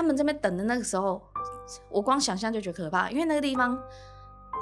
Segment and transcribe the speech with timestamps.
[0.00, 1.20] 他们这边等的那个时候，
[1.90, 3.78] 我光想象就觉得可怕，因为那个地方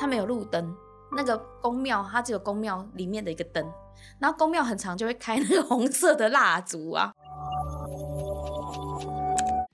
[0.00, 0.74] 它没有路灯，
[1.16, 3.64] 那个宫庙它只有宫庙里面的一个灯，
[4.18, 7.12] 然后宫庙很长就会开那个红色的蜡烛啊。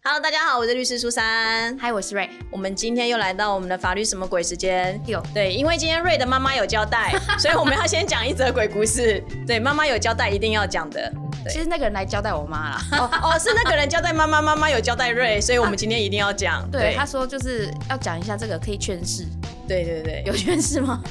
[0.03, 1.75] Hello，大家好，我是律师苏珊。
[1.79, 5.01] ，Hi，，我是瑞，我们今天又来到我们的法律什么鬼时间。
[5.07, 9.25] 有对，因为今天瑞的妈妈有交代， 所以我们要先讲一则鬼故事。
[9.47, 11.11] 对，妈妈有交代，一定要讲的。
[11.51, 12.81] 其实那个人来交代我妈啦。
[12.93, 16.69] 哦哦，是那个人交代妈妈，妈妈有交代瑞，所以我们今天一定要讲。
[16.71, 19.27] 对，他说就是要讲一下这个可以劝世，
[19.67, 21.03] 对对对，有劝世吗？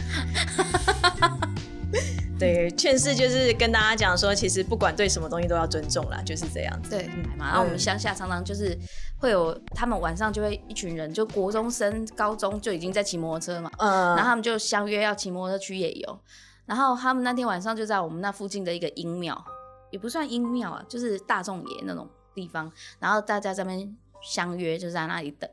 [2.40, 6.90] 对，劝世就是跟大家讲说，其实不管对什么东西都要尊重啦，就是这样子。
[6.90, 7.48] 对，嘛。
[7.48, 8.78] 然后我们乡下常常就是
[9.18, 16.20] 会有他们晚上就会一群人，就国中生、高中就已经在骑摩托车嘛，嗯，然后他们就相约要骑摩托车去夜游。
[16.66, 19.46] 然后他们那天晚上就在我们那附近的一个阴庙，
[19.94, 22.70] 也不算阴庙啊，就是大众爷那种地方。
[23.00, 25.48] 然后大家在那边相约，就在那里等。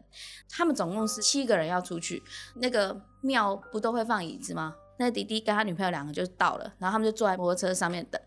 [0.49, 2.23] 他们总共是七个人要出去，
[2.55, 4.75] 那个庙不都会放椅子吗？
[4.99, 8.19] 那个弟弟跟他女朋友两个就到了，然后他们就坐在摩托车上面等。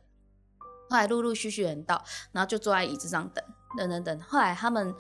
[0.90, 3.44] 后来陆陆续续人到，然后就坐在椅子上等，
[3.76, 4.22] 等等等。
[4.22, 4.94] 后来他们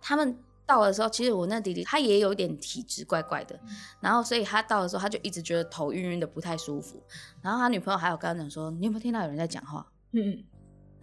[0.00, 3.56] 他们到的时候，其实我那弟弟他也有点体质怪怪的，
[4.00, 7.00] 然后所以他到的时候他就一直觉得头晕晕的不太舒服。
[7.40, 10.42] 然后他女朋友还有跟他讲说：“你有没有听到有人在讲话？”嗯，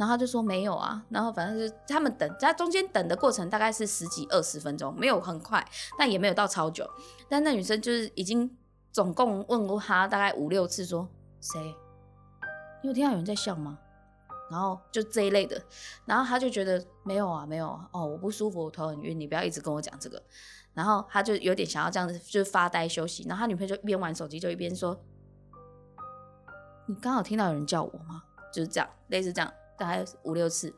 [0.03, 1.01] 然后他就说没有啊。
[1.09, 5.65] 然后反正就是他们等在中间等的过程大概是十几二十分钟，没有很快，
[5.97, 6.85] 但也没有到超久。
[7.29, 8.57] 但那女生就是已经。
[8.93, 11.09] 总共问过他大概五六次，说
[11.41, 11.75] 谁？
[12.83, 13.79] 你有听到有人在笑吗？
[14.51, 15.59] 然后就这一类的，
[16.05, 20.21] 然后他就觉得没有啊，没有啊，哦，我不舒服，我头很晕，你不要一直跟我讲这个。
[20.75, 23.25] 然后他就有点想要这样子，就是发呆休息。
[23.27, 24.95] 然后他女朋友就一边玩手机，就一边说
[26.85, 28.21] ：“你刚好听到有人叫我吗？”
[28.53, 30.73] 就是这样，类似这样，大概五六次。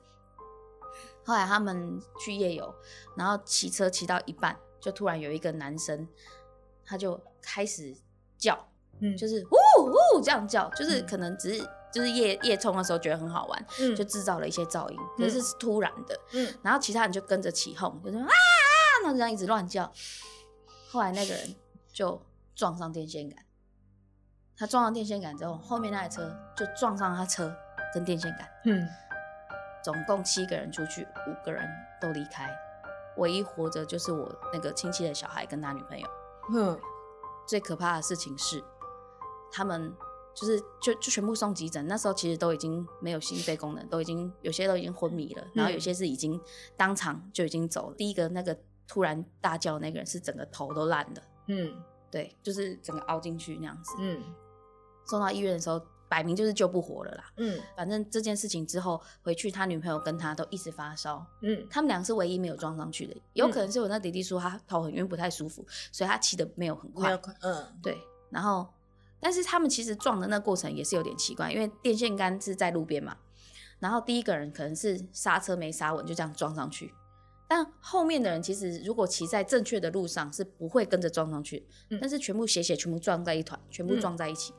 [1.23, 2.73] 后来他们去夜游，
[3.15, 6.07] 然后骑车骑到一半，就突然有一个男生，
[6.83, 7.95] 他就开始。
[8.37, 8.67] 叫，
[8.99, 18.33] 嗯，就是呜呜这样叫，就是可能只是就是夜夜冲的时候觉得很好玩，嗯，就制造了一些噪音，可是是突然的，嗯，然后其他人就跟着起哄，就是啊啊，
[19.01, 19.89] 然后这样一直乱叫，
[20.91, 21.55] 后来那个人
[21.93, 22.21] 就
[22.53, 23.45] 撞上电线杆，
[24.57, 27.55] 他撞上电线杆之后，后面那台车就撞上他车
[27.95, 28.87] 跟电线杆，嗯，
[29.83, 31.67] 总共七个人出去，五个人
[31.99, 32.47] 都离开，
[33.17, 36.07] 唯一活着就是我那个亲戚的小孩跟他女朋友，
[36.53, 36.79] 嗯。
[37.47, 38.59] 最可怕的事情是，
[39.51, 39.93] 他们
[40.33, 41.85] 就是就就全部送急诊。
[41.85, 46.41] 那时候其实都已经没有心肺功能，都已经有些都已经昏迷了，然后有些是已经
[46.75, 47.95] 当场就已经走了。
[47.95, 48.57] 第一个那个
[48.87, 51.71] 突然大叫那个人是整个头都烂了，嗯，
[52.09, 53.95] 对，就是整个凹进去那样子。
[53.99, 54.23] 嗯，
[55.05, 57.31] 送到医院的时候，摆明就是救不活了啦。
[57.37, 61.25] 嗯，反正这件事情之后回去，他女朋友跟他都一直发烧。
[61.41, 67.05] 嗯，他们俩是唯一没有撞上去的，有可能是我那弟弟说他头很晕不太舒服，所以他骑的没有很快。
[67.05, 67.97] 没有快，嗯，对。
[68.29, 68.67] 然后，
[69.19, 73.17] 但是他们其实撞的那过程也是有点奇怪，因为电线杆是在路边嘛。
[73.79, 76.93] 然后第一个人可能是刹车没刹稳，就这样撞上去。
[77.47, 81.67] 但后面的人其实如果骑在正确的路上是不会跟着撞上去，
[82.01, 84.53] 但是全部斜斜全部撞在一团，全部撞在一起。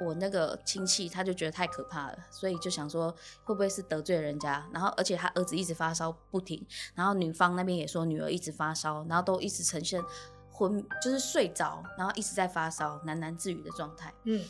[0.00, 4.66] 我那个亲戚他就觉得太可怕了，所以就想说会不会是得罪人家？
[4.72, 10.02] 然后而且他儿子一直发烧不停，然后女方那边也说女儿一直发烧，然后都一直呈现
[10.50, 14.12] 昏，就是睡着，然后一直在发烧，喃喃自语的状态。
[14.24, 14.44] 嗯，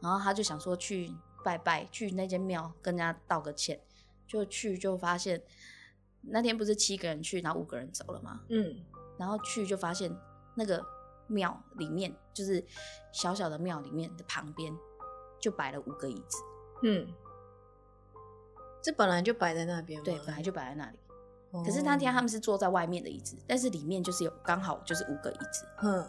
[0.00, 3.80] 然后他就想说去拜拜，去那间庙跟人家道个歉，
[4.26, 5.42] 就去就发现
[6.20, 8.40] 那天不是七个人去，然后五个人走了吗？
[8.48, 8.76] 嗯，
[9.18, 10.14] 然后去就发现
[10.54, 10.84] 那个。
[11.32, 12.64] 庙里面就是
[13.12, 14.72] 小小的庙里面的旁边，
[15.40, 16.38] 就摆了五个椅子。
[16.84, 17.12] 嗯，
[18.82, 20.02] 这本来就摆在那边。
[20.02, 20.98] 对，本来就摆在那里。
[21.64, 25.66] 可是那天他们是坐在外面的椅子，但是里面就是有刚好就是五个椅子。
[25.82, 26.08] 嗯，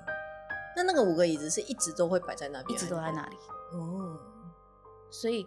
[0.75, 3.35] 那那个五个椅子是一直都会摆在那边，一直都在那里。
[3.73, 4.17] 哦，
[5.11, 5.45] 所以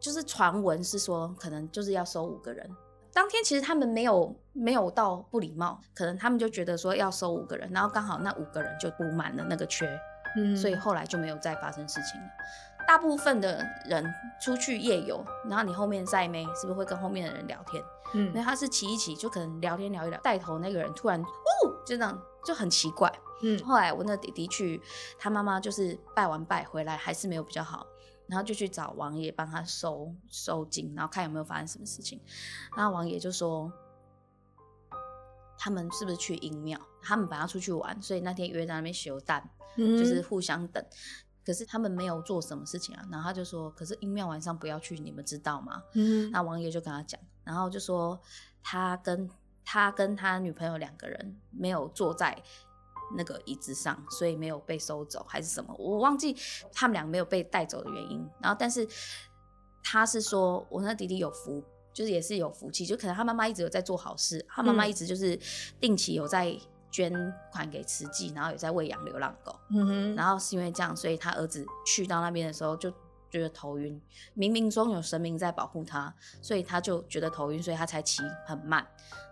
[0.00, 2.68] 就是传闻是说，可能就是要收五个人。
[3.16, 9.88] 当天其实他们没有没有到不礼貌，可能他们就觉得说要收五个人，然后刚好那五个人就补满了那个缺，
[10.36, 12.26] 嗯，所以后来就没有再发生事情了。
[12.86, 14.04] 大部分的人
[14.38, 17.82] 出去夜游，然后你后面载妹是不是会跟后面的人聊天？
[18.12, 23.10] 嗯，因为他是骑一骑，就可能聊天聊一聊，带头那个人突然哦，就这样就很奇怪。
[23.42, 24.78] 嗯，后来我那弟弟去，
[25.18, 27.86] 他妈妈就是拜完拜回来还是没有比较好。
[28.28, 32.20] 然后就去找王爷帮他收收金，然后看有没有发生什么事情。
[32.76, 33.72] 然后王爷就说，
[35.58, 36.80] 他们是不是去阴庙？
[37.02, 40.84] 他们本来要出去玩，所以那天约在那边休蛋，就是互相等。
[41.44, 43.06] 可是他们没有做什么事情啊。
[43.10, 45.82] 然后他就说，可是阴庙晚上不要去，你们知道吗？
[45.94, 46.28] 嗯。
[46.32, 48.20] 那王爷就跟他讲，然后就说
[48.62, 49.30] 他跟
[49.64, 52.42] 他跟他女朋友两个人没有坐在
[53.14, 56.34] 那个椅子上，所以没有被收走还是什么，我忘记
[56.72, 58.26] 他们俩没有被带走的原因。
[58.40, 58.86] 然后，但是
[59.82, 61.62] 他是说我那弟弟有福，
[61.92, 65.38] 就是也是有福气，就可能他妈妈一直有在做好事，他妈妈嗯一直就是
[65.80, 66.56] 定期有在
[66.90, 67.12] 捐
[67.52, 69.54] 款给慈济，然后有在喂养流浪狗。
[69.70, 72.92] 嗯哼，然后是因为这样，所以他儿子去到那边的时候就
[73.36, 74.00] 觉得头晕，
[74.34, 78.86] 冥冥中有神明在保护他，所以他就觉得头晕，所以他才骑很慢，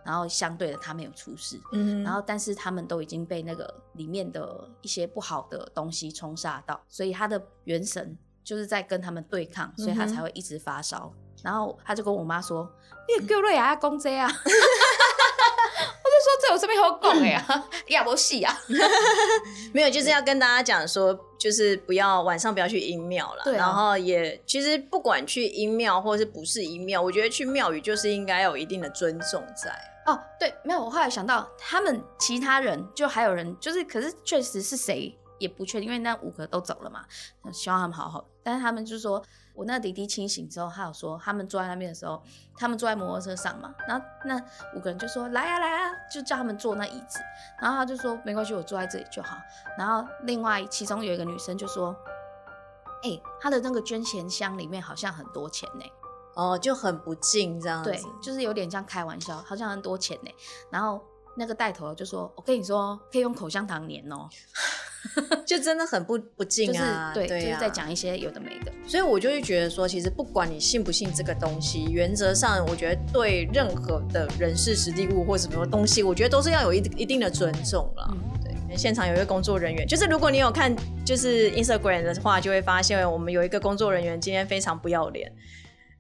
[0.05, 1.59] 然后相对的他没有出事。
[1.73, 11.11] 嗯，然后，但是他们都已经被那个里面的一些不好的东西冲煞到，所以他的元神就是在跟他们对抗，所以他才会一直发烧。
[11.43, 12.71] 然后他就跟我妈说
[13.19, 14.27] ：“你叫瑞亚公这啊！
[14.45, 14.51] ”我
[16.11, 17.65] 就说：“这有什么好讲的呀？
[17.89, 18.55] 亚伯戏啊！
[19.75, 23.43] 没有，就是要跟大家讲说，就是不要晚上不要去阴庙了。
[23.45, 29.71] 对啊然后也其实不管去阴庙或是不是阴庙，我觉得去庙宇就是应该有一定的尊重在。
[30.07, 37.05] 哦，对，没有，我后来想到，他们其他人就还有人，就是可是确实是谁也不确定，因为那五个都走了嘛，
[37.53, 38.27] 希望他们好好。
[38.45, 39.21] 但是他们就说，
[39.55, 42.23] 我那弟弟清醒之后，他有说，他们坐在那边的时候，
[42.57, 44.39] 他们坐在摩托车上嘛，然后那
[44.77, 47.19] 五个人就说来啊来啊，就叫他们坐那椅子，
[47.61, 49.39] 然后他就说没关系，我坐在这里就好。
[49.79, 51.97] 然后另外其中有一个女生就说，
[53.03, 55.85] 哎、他的那个捐钱箱里面好像很多钱呢、
[56.37, 57.91] 哦，就很不敬这样子。
[57.91, 60.31] 对，就是有点像开玩笑，好像很多钱呢。
[60.71, 61.03] 然后
[61.37, 64.29] 那个带头的就说：“我跟你说，可以用口香糖粘哦。
[65.47, 67.13] 就真的很不不”敬就是啊。
[67.15, 68.73] 对，对啊就是在讲一些有的没的。
[68.87, 78.09] 所以我就会觉得说，其实不管你信不信这个东西，原则上我觉得对任何的人事、实地物或什么东西，我觉得都是要有一一定的尊重了。
[78.13, 78.19] 嗯
[78.69, 80.75] 对，现场有一个工作人员，就是如果你有看
[81.05, 85.31] 就是 Instagram 的话，就会发现我们有一个工作人员今天非常不要脸，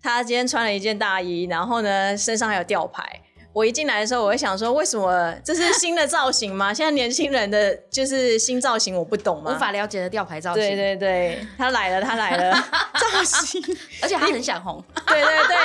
[0.03, 3.21] 他今天穿了一件大衣，然后呢身上还有吊牌。
[3.55, 6.75] 我一进来的时候，我会想说，为什么这是新的造型吗？
[6.75, 9.55] 现在年轻人的就是新造型，我不懂吗？
[9.55, 12.53] 无法了解的吊牌造型，对对对，他来了，他来了，
[12.99, 13.63] 造型，
[14.03, 14.83] 而且他很想红。
[15.07, 15.57] 对对对，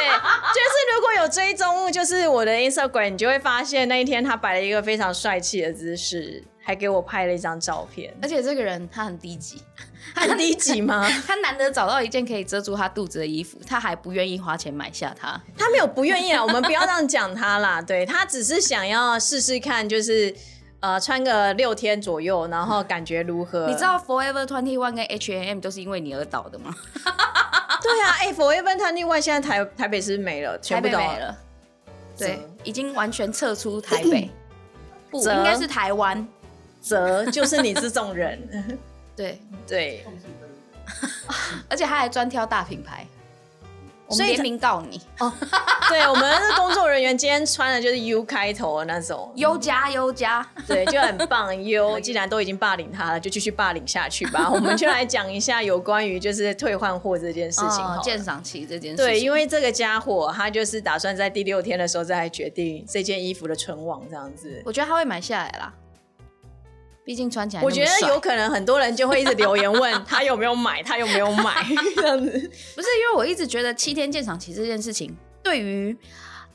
[0.53, 9.59] 就是如果有追踪，就是我的 Instagram，你就会发现那一天他摆了一个非常帅气的姿势，还给我拍了一张照片，而且这个人他很低级，
[10.13, 11.03] 很低级吗？
[11.25, 15.29] 他难得找到一件可以遮住他肚子的衣服，他还不愿意花钱买下它。
[15.57, 20.31] 他没有不愿意啊，我们不要这样讲他啦， 对他只是想要试试看，就是
[20.79, 23.65] 呃穿个六天左右，然后感觉如何？
[23.65, 26.75] 你知道 Forever Twenty One 跟 H&M 都是因为你而倒的吗？
[27.81, 31.37] 对啊，哎、f o r e v e r Twenty One 现在台台北是没了，台全部都北没了，
[32.15, 34.29] 对，已经完全撤出台北，
[35.09, 36.27] 不折应该是台湾。
[36.81, 38.77] 则就是你这种人，
[39.15, 40.05] 对，对。
[41.69, 43.05] 而且他还专挑大品牌，
[44.07, 45.31] 我所以联名告你哦，
[45.87, 50.43] 对，我们的工作人员今天穿的就是 U 开头的那种，优加优加。
[50.67, 51.55] 对，就很棒。
[51.63, 54.49] U 既然都已经霸凌他了，就继续霸凌下去吧。
[54.49, 64.59] 我们就来讲一下有关于就是退换货这件事情鉴赏期这件事情，对，因为这个家伙他就是打算在第六天的时候再来决定这件衣服的存亡，这样子。
[64.65, 65.71] 我觉得他会买下来啦，
[67.03, 71.65] 毕竟穿起来我觉得有可能很多人就会一直留言问 他有没有买，他有没有买
[71.95, 72.31] 这样子。
[72.31, 75.97] 不是因为我一直觉得七天鉴赏期这件事情对于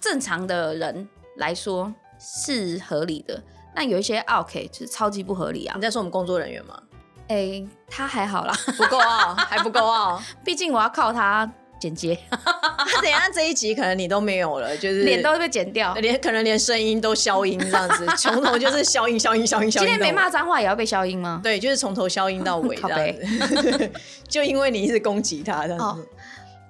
[0.00, 1.08] 正常的人
[1.38, 3.42] 来说是合理的，
[3.74, 5.82] 那有一些 OK 就是超级不合理啊你。
[5.82, 6.80] 在说我们工作人员吗？
[7.28, 10.22] 哎、他还好啦，不够傲，还不够傲。
[10.44, 11.50] 毕竟我要靠他
[11.84, 15.92] 剪接，他 等一下这一集可能你都没有了，就是脸都会被剪掉。
[15.96, 19.86] 连可能连声音都消音这样子， 从头就是消音消音消音消音。
[19.86, 21.40] 今天没骂脏话也要被消音吗？
[21.42, 23.90] 对，就是从头消音到尾 这靠样子，
[24.26, 26.08] 就因为你一直攻击他这样哦子，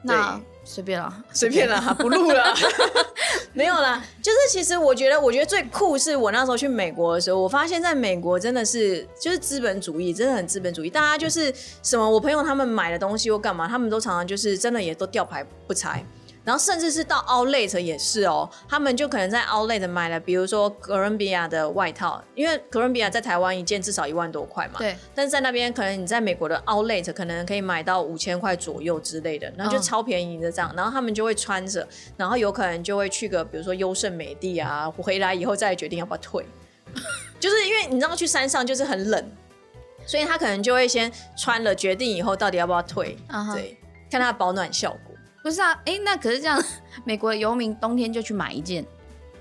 [0.02, 2.52] 那随便啦，随便啦，不录了，
[3.52, 4.04] 没有啦。
[4.22, 10.90] 就是其实我觉得，我觉得最酷是我那时候去美国的时候，我发现在美国真的是就是资本主义，真的很资本主义。
[10.90, 11.52] 大家就是
[11.82, 16.04] 什么，我朋友他们买的东西或干嘛，他们都常常就是真的也都吊牌不拆。
[16.44, 36.44] 然后甚至是到 Outlet 也是哦，他们就可能在 Outlet 买了，比如说哥伦比亚的外套，因为哥伦比亚在台湾一件至少一万多块嘛，对，但是在那边可能你在美国的 Outlet 可能可以买到五千块左右之类的，然后就嗯超便宜的这样，然后他们就会穿着，然后有可能就会去个比如说优胜美地啊，回来以后再决定要不要退，
[37.40, 39.30] 就是因为你知道去山上就是很冷，
[40.06, 43.16] 所以他可能就会先穿了，决定以后到底要不要退，
[43.54, 43.78] 对，
[44.10, 45.13] 看它的保暖效果。
[45.44, 46.60] 不是啊，哎、那可是这样，
[47.04, 48.84] 美国的游民冬天就去买一件。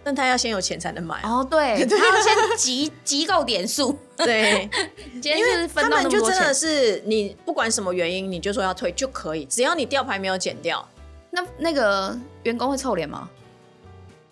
[0.05, 4.69] 但他要先有钱才能买啊，哦，对， 他要先集 集够点数，对，
[5.13, 6.53] 今天就是分他们就真的。
[6.53, 10.85] 是你不管什么原因，你就说要退就可以，只要你吊牌没有剪掉，
[11.31, 13.29] 那那个员工会臭脸吗？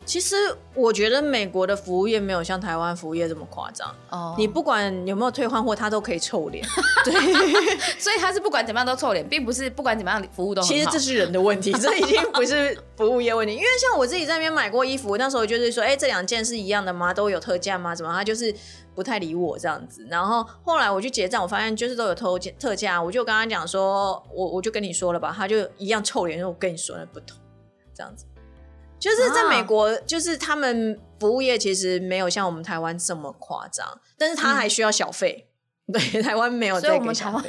[0.03, 0.36] 其实
[0.74, 3.96] 我觉得美国的服务业没有像台湾服务业这么夸张。
[4.10, 6.65] 哦，你不管有没有退换货，他都可以臭脸。
[7.05, 7.13] 对，
[8.00, 10.62] 所以他是不管怎么样都臭脸，并不是不管怎么样服务都。
[10.63, 13.53] 其 实这是人的问题，这已经不是服务业问题。
[13.53, 17.13] 因为像我自己在那边买过衣服，那时候就是说，哎、这两件是一样的吗？
[17.13, 17.96] 都有特价吗？
[17.96, 18.12] 怎么？
[18.12, 18.53] 他就是
[18.96, 20.05] 不太理我这样子。
[20.10, 27.38] 然后后来我去结账，我发现就是都有特特价，我就跟他讲说，我我就跟你说了吧，他就一样臭脸，说我跟你说的不同，
[27.96, 28.25] 这样子。
[29.01, 35.48] 就是在美国，就是他们服务业其实没有像我们台湾这么夸张，但是他还需要小费。
[35.91, 37.43] 对，台湾没有所以这我们台湾。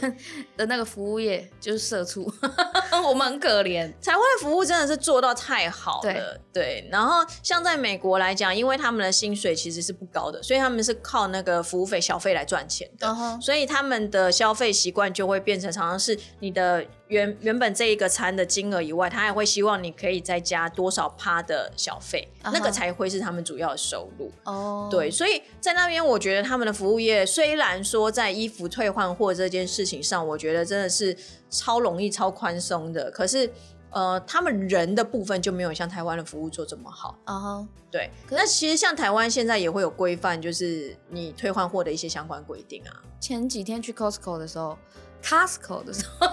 [0.57, 2.29] 的那个服务业就是社畜，
[3.07, 3.83] 我们很可怜。
[4.03, 6.89] 台湾的服务真的是做到太好了，对。
[6.91, 13.15] 然后像在美国来讲，因为他们的薪水其实是不高的，所以他们是靠那个服务费、小费来赚钱的。
[13.41, 24.33] 所以他们的消费习惯就会变成常常是你的原原本这一个餐的金额以外，他还会希望你可以再加多少趴的小费那个才会是他们主要的收入。
[24.45, 31.15] 哦，对，所以在那边，我觉得他们的服务业虽然说在衣服退换货这件事情上，我觉得真的是
[31.51, 33.53] 超容易、超宽松的，可是
[33.91, 37.19] 呃，他们人的部分就没有像台湾的服务做这么好。
[37.25, 43.05] 啊哈，对，那其实像台湾现在也会有规范，就是你退换货的一些相关规定啊。
[43.21, 44.79] 前几天去 Costco 的时候
[45.23, 46.27] ，Costco 的时候，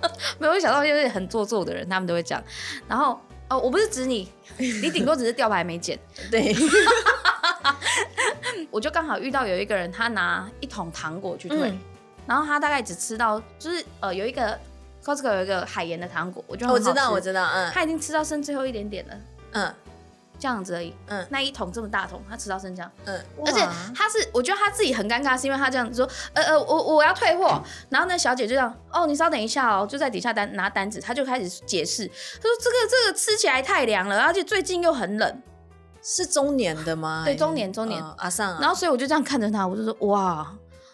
[0.38, 2.42] 没有想到就是很做作的人，他们都会讲。
[2.86, 5.98] 然后哦，我不是指你， 你顶多只是吊牌没剪。
[6.30, 6.54] 对，
[8.70, 11.78] 我就刚好遇到有一个人，他拿一桶糖果去退，嗯。
[12.26, 14.58] 然后他大概只吃到，就是呃有一个
[15.02, 17.70] Costco 有一个海盐的糖果，我觉得我知道，我，知道，嗯。
[17.72, 19.14] 他已经吃到剩最后一点点了，
[19.52, 19.74] 嗯
[20.38, 20.94] 这样子而已。
[21.06, 21.26] 嗯。
[21.30, 23.72] 那一桶这么大桶，他吃到剩这样，嗯，而且哇。
[23.94, 35.42] 他是，我觉得他自己很尴尬，是因为他这样子说，呃呃，我我要退货，然后那小姐就这样，哦，你稍等一下哦，就在底下单拿单子，他就开始解释，他说这个这个吃起来太凉了，而且最近又很冷，
[36.02, 37.22] 是中年的吗？
[37.26, 38.02] 对中年中年。
[38.02, 40.46] 呃阿尚啊，然后所以我就这样看着他，我就说哇，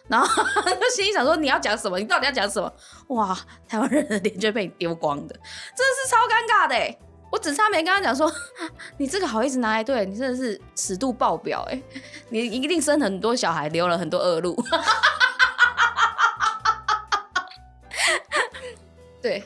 [0.09, 0.27] 然后
[0.65, 1.99] 就心里想说你要讲什么？
[1.99, 2.73] 你到底要讲什么？
[3.09, 3.37] 哇，
[3.69, 6.97] 台湾人的脸就被你丢光的，真的是超尴尬的哎！
[7.35, 8.33] 我只差没跟他讲说，
[8.97, 11.83] 你这个好意思拿来对，你真的是尺度爆表哎！
[12.29, 14.57] 你一定生很多小孩，留了很多恶露。
[19.21, 19.43] 对，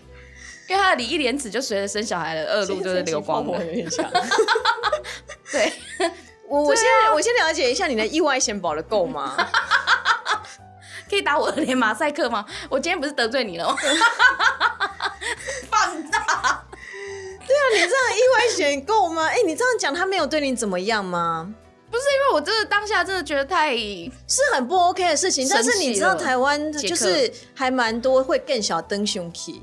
[0.68, 3.59] 因为他的礼义廉耻就随着生小孩的恶露就是流光了。
[5.50, 5.73] 对，
[6.47, 9.35] 我我先我先了解一下你的意外险保的够吗？
[11.09, 12.45] 可以打我的脸马赛克吗？
[12.68, 13.76] 我今天不是得罪你了吗？
[18.59, 19.27] 意外险够吗？
[19.27, 21.55] 哎、你这样讲他没有对你怎么样吗？
[21.91, 29.62] 不是因为我真的当下真的觉得太是很不 OK 的事情，但是你知道台湾就是还蛮多会更小灯凶器，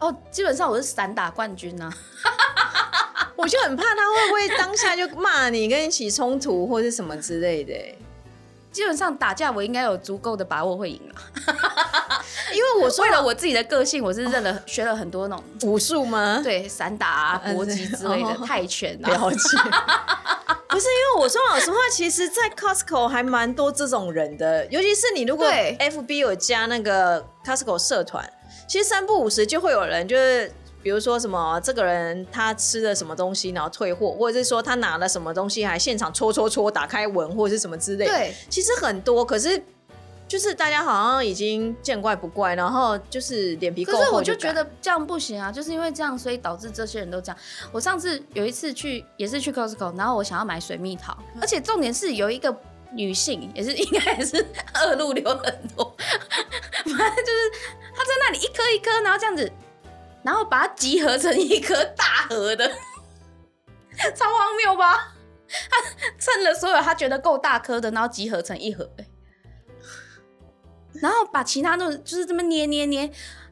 [0.00, 1.92] 哦，基本上我是散打冠军啊。
[3.36, 7.72] 我就很怕他会不会当下就骂你，跟你起冲突或是什么之类的、
[8.70, 11.14] 基本上打架我应该有足够的把握会赢了。
[12.52, 16.40] 因为我说为了我自己的个性，我是认了、学了很多那种武术吗？
[16.42, 19.10] 对散打啊、嗯搏击之类的、哦泰拳啊。
[19.10, 19.38] 了解。
[20.68, 28.30] 不是因为我说老实话，其实，在 Costco 还蛮多这种人的，尤其是你如果 FB 有加那个 Costco 社团，
[28.68, 30.52] 其实三不五十就会有人就是。
[30.82, 38.10] 比如说什么，这个人他吃了什么东西，然后退货，或者是说他拿了什么东西，还现场戳戳戳，打开闻，或者是什么之类的。
[38.10, 39.62] 对，其实很多，可是
[40.30, 47.36] 就是大家好像已经见怪不怪，然后就是脸皮够厚可是我就觉得这样不行啊，就是因为这样，所以导致这些人都这样。
[47.72, 52.56] 我上次有一次去，也是去 Costco，然后我想要买水蜜桃，而且重点是有一个
[52.92, 57.50] 女性，也是 应该也是二路流很多，反正就是
[57.92, 59.50] 她在那里一颗一颗，然后这样子，
[60.22, 62.68] 然后把它集合成一颗大盒的，
[64.14, 65.12] 超荒谬吧？
[65.68, 65.76] 他
[66.20, 69.06] 称了所有他觉得够大颗的，然后集合成一盒、欸
[71.00, 73.02] 然后把其他都就是这么捏捏捏，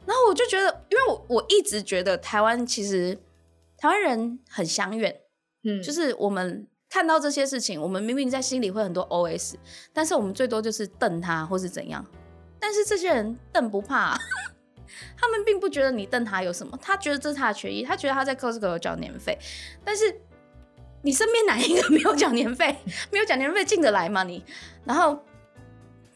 [0.05, 3.17] 然后我就觉得，因为我我一直觉得台湾其实
[3.77, 5.15] 台湾人很相怨，
[5.63, 9.55] 嗯，就是我们看到这些事情，我们明明在心里会很多 OS，
[9.93, 12.05] 但是我们最多就是瞪他或是怎样，
[12.59, 14.17] 但是这些人瞪不怕、
[15.17, 19.37] 他们并不觉得你瞪他有什么，他觉得这是他的权益，他觉得他在 Costco 有缴年费，
[19.83, 20.21] 但是
[21.01, 22.75] 你身边哪一个没有缴年费？
[23.11, 24.43] 没有缴年费进得来吗你？
[24.83, 25.23] 然后，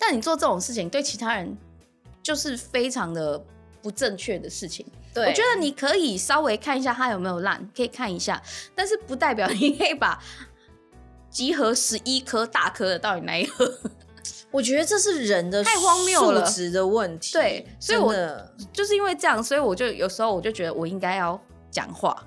[0.05, 1.57] 但你做这种事情对其他人
[2.21, 3.41] 就是非常的
[3.81, 4.85] 不正确的事情。
[5.13, 8.41] 对，我觉得你可以稍微看一下他有没有烂，可以看一下，
[8.75, 10.21] 但是不代表 你可以把
[11.29, 13.71] 集合十一颗大颗的到底哪一盒。
[14.51, 17.33] 我觉得这是人的太荒谬了素质的问题。
[17.33, 18.13] 对所以我
[18.71, 21.39] 就是因为这样，所以我就有时候我就觉得我应该要
[21.71, 22.25] 讲话，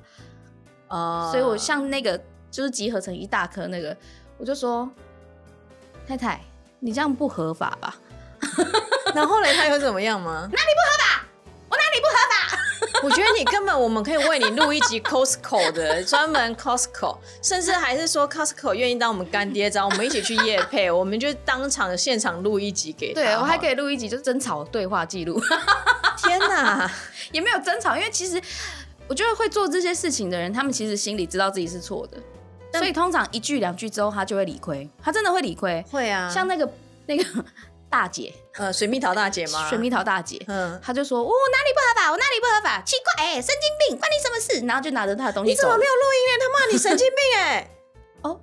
[0.89, 3.97] 啊，所以我像那个就是集合成一大颗那个，
[4.39, 4.91] 我就说
[6.07, 6.41] 太太，
[6.81, 7.97] 你这样不合法吧？
[9.15, 10.49] 然后嘞，他又怎么样吗？
[10.53, 11.27] 哪里不合法？
[11.69, 12.63] 我哪里不合法？
[13.03, 23.21] 我觉得你根本我们可以为你录一集 Costco 的专门 Costco，甚至还是说 Costco 愿意当我们干爹，找我们一起去夜配，我们就当场现场录一集给他。
[23.21, 23.73] 对我还可以。
[23.73, 25.41] 以录一集，就是争吵对话记录，
[26.17, 26.91] 天哪！
[27.33, 28.41] 也没有争吵，因为其实
[29.09, 32.17] 我觉得会做这些事情的人，他们其实心里知道自己是错的，
[32.79, 35.85] 所以通常一句两句之后，他就会理亏，他真的会理亏。
[35.91, 36.69] 会啊，像那个
[37.07, 37.25] 那个
[37.89, 39.69] 大姐，呃水蜜桃大姐吗？
[39.69, 42.11] 水蜜桃大姐，嗯，他就说：“我、哪里不合法？
[42.11, 42.83] 我哪里不合法？
[42.83, 46.45] 奇怪，哎、神经病，关你什么事？”然后就拿着他的东西走你怎么没有录音呢？
[46.45, 47.71] 他骂你神经病哎！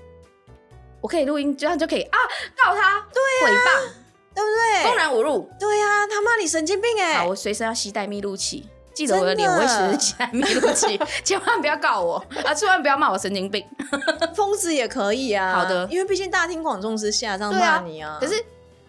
[1.01, 2.17] 我可以录音，这样就可以啊，
[2.55, 3.89] 告他，对诽谤，
[4.33, 4.95] 对不对公？
[4.95, 5.49] 然侮辱。
[5.59, 7.25] 对呀，他骂你神经病哎好，！
[7.25, 13.65] 我随身要携带密录器，记得我的脸，我会随身携带密录起，千万不要告我啊，千万不要骂我神经病。
[14.35, 15.53] 疯子也可以啊。
[15.53, 18.17] 好的因为毕竟大庭广众之下这样骂你啊。
[18.19, 18.33] 可是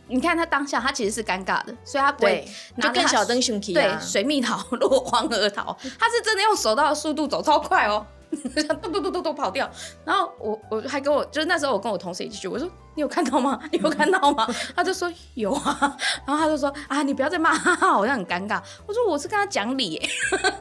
[0.06, 3.98] 你看他当下，他其实是尴尬的，所以他不会对，拿更小灯熊皮对啊。
[3.98, 9.70] 水蜜桃落荒而逃，他是真的用手刀的速度走超快哦，嘟嘟嘟嘟嘟跑掉。
[10.04, 13.60] 然后我我还跟我就是那时候我跟我同事一起去，我说你有看到吗？
[13.72, 14.46] 你有看到吗？
[14.74, 18.62] 他就说有啊，然后他就说啊你不要再骂他，好像很尴尬。
[18.86, 20.00] 我说我是跟他讲理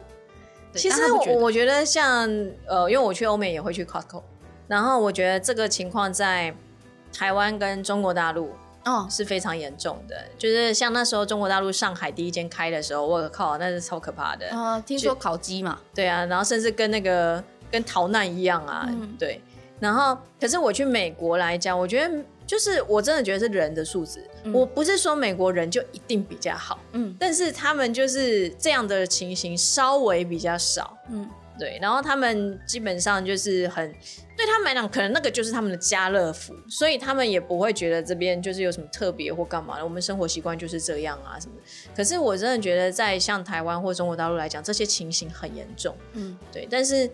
[0.75, 2.27] 其实我我觉得像
[2.65, 4.23] 呃，因为我去欧美也会去 Costco，
[4.67, 6.55] 然后我觉得这个情况在
[7.15, 8.51] 台湾跟中国大陆
[8.85, 10.15] 哦是非常严重的。
[10.35, 14.47] 就是像那时候中国大陆上海第一间开的时候，我靠，那是超可怕的。
[14.47, 19.41] 呃，听说烤鸡嘛，对啊，然后甚至跟那个跟逃难一样啊，嗯对。
[19.79, 24.23] 然后，可是我去美国来讲，我觉得就是我真的觉得是人的素质。
[24.43, 30.95] 嗯我不是说美国人就一定比较好，嗯但是他们就是这样的情形稍微比较少。
[31.09, 31.27] 嗯
[31.57, 33.91] 对，然后他们基本上就是很
[34.35, 39.83] 对他们来讲，可能那个就是他们的家乐福，所以他们也不会觉得这边就是有什么特别或干嘛的。
[39.83, 41.61] 我们生活习惯就是这样啊什么的。
[41.95, 45.95] 可是我真的觉得，在像台湾或中国大陆来讲，这些情形很严重。
[46.13, 47.09] 嗯对，但是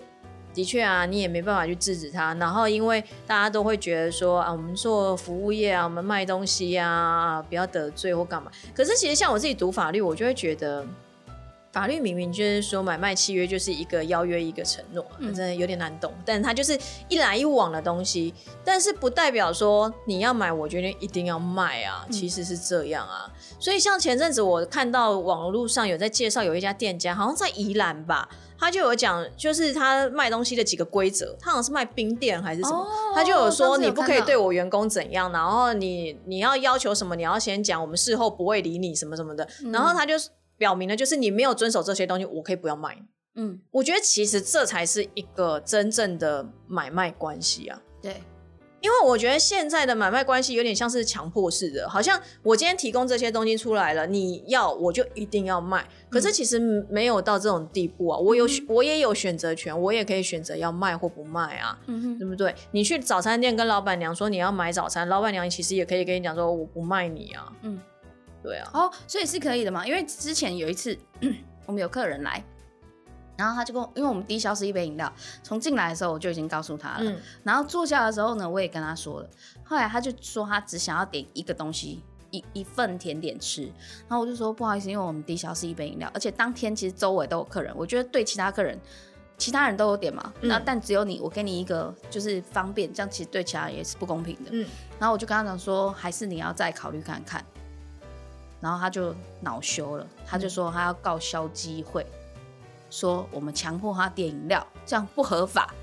[0.53, 2.33] 的确啊，你也没办法去制止他。
[2.35, 8.51] 然后因为大家都会觉得说啊，我们做服务业啊，我们卖东西啊，啊不要得罪或干嘛。
[8.73, 10.85] 可是其实像我自己读法律，我就会觉得。
[11.71, 16.75] 法律明明就是说买卖契约就是一个邀约一个承诺，嗯真的有点难懂，但它就是
[17.07, 18.33] 一来一往的东西，
[18.65, 23.31] 但是不代表说你要买，我决定一定要卖啊，嗯其实是这样啊。
[23.59, 28.27] 所以像前阵子我看到网络上有在介绍有一家店家，好像在宜兰吧，
[28.59, 40.13] 他就有讲，就是他卖东西的几个规则，他好像是卖冰店还是什么，哦他就有说你不可以对我员工怎样，然后你你要要求什么，你要先讲，我们事后不会理你什么什么的，嗯然后他就
[40.57, 42.97] 表明了，就是你没有遵守这些东西，我可以不要卖。
[43.35, 47.81] 嗯，我觉得其实这才是一个真正的买卖关系啊。
[48.01, 48.21] 对，
[48.81, 55.87] 因为我觉得现在的买卖关系有点像是强迫式的，好像我今天提供这些东西出来了，你要我就一定要卖。
[56.09, 61.77] 可是其实没有到这种地步啊，我有、我也有选择权，我也可以选择要卖或不卖啊，
[62.17, 62.53] 对不对？
[62.71, 67.79] 你去早餐店跟老板娘说你要买早餐，老板娘其实也可以跟你讲说我不卖你啊，嗯。
[68.41, 69.85] 对啊，哦，所以是可以的嘛？
[69.85, 70.97] 因为之前有一次，
[71.67, 72.41] 我们有客人来，
[73.39, 79.29] 然后他就跟我，因为我们低消是一杯饮料，从进来的时候我就已经告诉他了，嗯然后坐下的时候呢，我也跟他说了，
[79.63, 82.03] 后来他就说他只想要点一个东西。
[82.31, 83.63] 一一份甜点吃，
[84.07, 88.79] 然后我就说不好意思，因为我们低消是一杯饮料，而且当天其实周围都有客人，我觉得对其他客人，
[89.35, 94.51] 其他人都有点嘛，嗯那、但只有你，我给你一个就是方便，这样其实对其他人也是不公平的。
[94.51, 94.63] 嗯
[94.99, 97.43] 然后我就跟他讲说，还是你要再考虑看看。
[98.61, 102.05] 然后他就恼羞了，他就说他要告消基会，
[102.89, 105.73] 说我们强迫他点饮料，这样不合法。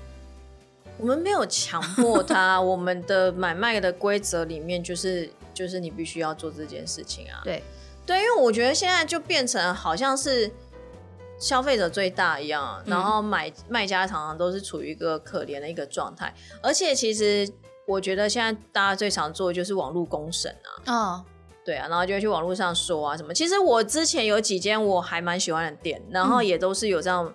[0.99, 7.41] 我们没有强迫他， 我们的买卖的规则里面就是就是你必须要做这件事情啊。
[7.43, 7.61] 对，
[8.05, 10.51] 对，因为我觉得现在就变成好像是
[11.39, 12.89] 消费者最大一样，嗯。
[12.89, 17.47] 然后买卖家常常都是处于一个可怜的一个状态，而且其实
[17.85, 20.51] 我觉得现在大家最常做的就是网络公审
[20.85, 21.25] 啊，哦，
[21.67, 23.33] 对啊，然后就会去网络上说啊什么。
[23.33, 27.33] 其实我之前有几间我还蛮喜欢的店，然后嗯也都是有这样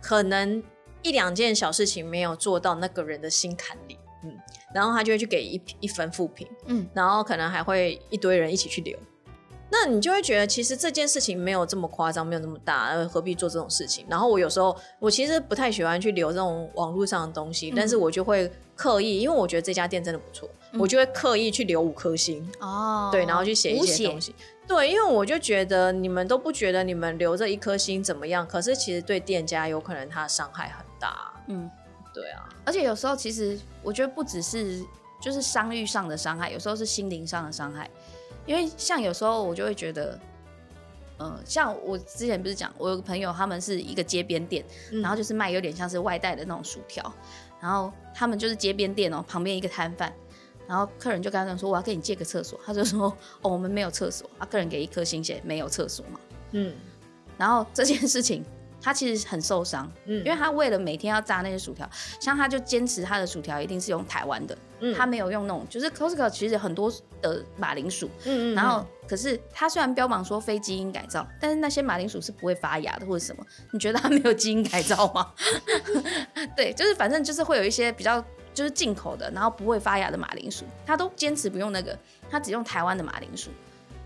[0.00, 0.62] 可能
[1.02, 4.34] 一两件小事情没有做到那个人的心坎里，嗯，
[4.74, 6.48] 然后他就会去给一一分负评。
[6.64, 8.98] 嗯，然后可能还会一堆人一起去留。
[9.70, 14.06] 那你就会觉得，其实这件事情没有这么夸张，没有那么大，呃何必做这种事情？
[14.08, 24.34] 然后我有时候，我其实不太喜欢去留这种网络上的东西，但是我就会刻意，因为我觉得这家店真的不错，我就会刻意去留五颗星，哦，对，然后去写一些东西。
[24.66, 31.32] 对，因为我就觉得你们都不觉得你们留这一颗星怎么样，可是其实对店家有可能他伤害很大。
[31.48, 31.70] 嗯，
[32.14, 34.82] 对啊，而且有时候其实我觉得不只是
[35.20, 37.88] 就是商誉上的伤害，有时候是心灵上的伤害。
[38.46, 40.18] 因为像有时候我就会觉得，
[41.18, 47.12] 嗯，像我之前不是讲，我有个朋友他们是一个街边店，然后就是卖有点像是外带的那种薯条，
[47.60, 50.12] 然后他们就是街边店哦，旁边一个摊贩，
[50.66, 53.06] 然后客人就跟他说我要跟你借个厕所，他就说
[53.42, 56.20] 哦我们没有厕所，啊客人给一颗星写没有厕所嘛，
[56.52, 56.74] 嗯。
[57.36, 58.44] 然后这件事情。
[58.82, 60.18] 他其实很受伤，嗯。
[60.18, 61.88] 因为他为了每天要炸那些薯条，
[62.20, 75.32] 像他就坚持他的薯条一定是用台湾的，嗯他没有用那种，就是 Costco 其实很多的马铃薯，嗯嗯，然后可是他虽然标榜说非基因改造，但是那些马铃薯是不会发芽的或者什么，你觉得他没有基因改造吗？
[76.54, 78.22] 对，就是反正就是会有一些比较
[78.54, 81.98] 就是进口的，然后不会发芽的马铃薯，他都坚持不用那个，
[82.30, 83.50] 他只用台湾的马铃薯。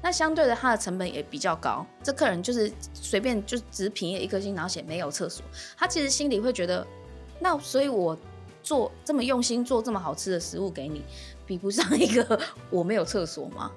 [0.00, 1.84] 那相对的，它的成本也比较高。
[2.04, 5.44] 这客人就是随便就只凭一颗星，然后写没有厕所，
[5.76, 6.86] 他其实心里会觉得，
[7.40, 8.16] 那所以我
[8.62, 11.04] 做这么用心做这么好吃的食物给你，
[11.44, 13.72] 比不上一个 我没有厕所吗？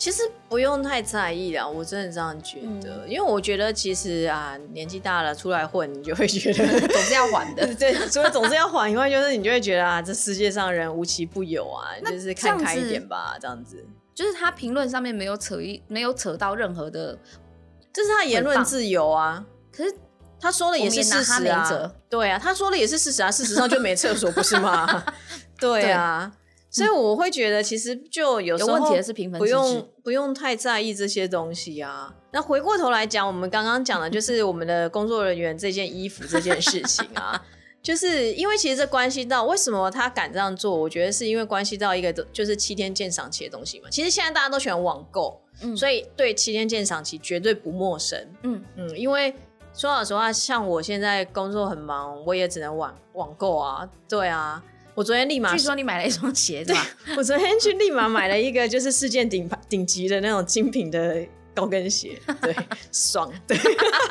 [0.00, 7.66] 其实不用太在意啦，我真的这样觉得，因为我觉得其实啊，年纪大了出来混，你就会觉得 总是要还的。
[7.76, 13.84] 对，所以总是要还以外，就是你就会觉得啊，这世界上人无奇不有啊，就是看开一子点吧，这样子。
[14.14, 17.18] 就是他评论上面没有扯一没有扯到任何的，
[17.92, 19.94] 这是他言论自由啊，可是
[20.40, 21.92] 他说的也是事实啊。
[22.08, 25.04] 对啊，他说的也是事实啊，事实上就没厕所，不是吗？
[25.60, 26.32] 对啊，
[26.70, 32.14] 所以我会觉得其实就有时候有问题的是平分不用不用太在意这些东西啊。
[32.32, 37.44] 那回过头来讲，我们刚刚讲的就是我们的工作人员这件衣服这件事情啊。
[37.82, 43.88] 就是因为其实这关系到为什么他敢这样做，我觉得是因为关系到一个就是七天鉴赏期的东西嘛。
[43.90, 48.22] 其实现在大家都喜欢网购，嗯所以对七天鉴赏期绝对不陌生。
[48.42, 49.34] 嗯嗯，因为
[49.72, 53.88] 说老实话，像我现在工作很忙，我也只能网网购啊。
[54.06, 54.62] 对啊，
[54.94, 56.86] 我昨天立马据，说你买了一双鞋子吧？
[57.16, 61.24] 我昨天去立马买了一个就是世界顶顶级的那种精品的
[61.54, 62.54] 高跟鞋， 对，
[62.92, 63.56] 爽，对，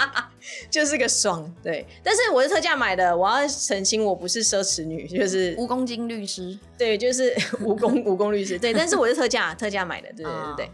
[0.69, 1.85] 就是个爽，对。
[2.03, 8.73] 但是我是特价买的，我要澄清，我不是奢侈女，就是吴公金律师，对，就是蜈蚣蜈蚣律师，对。
[8.73, 10.69] 但是我是特价特价买的，对对对啊对。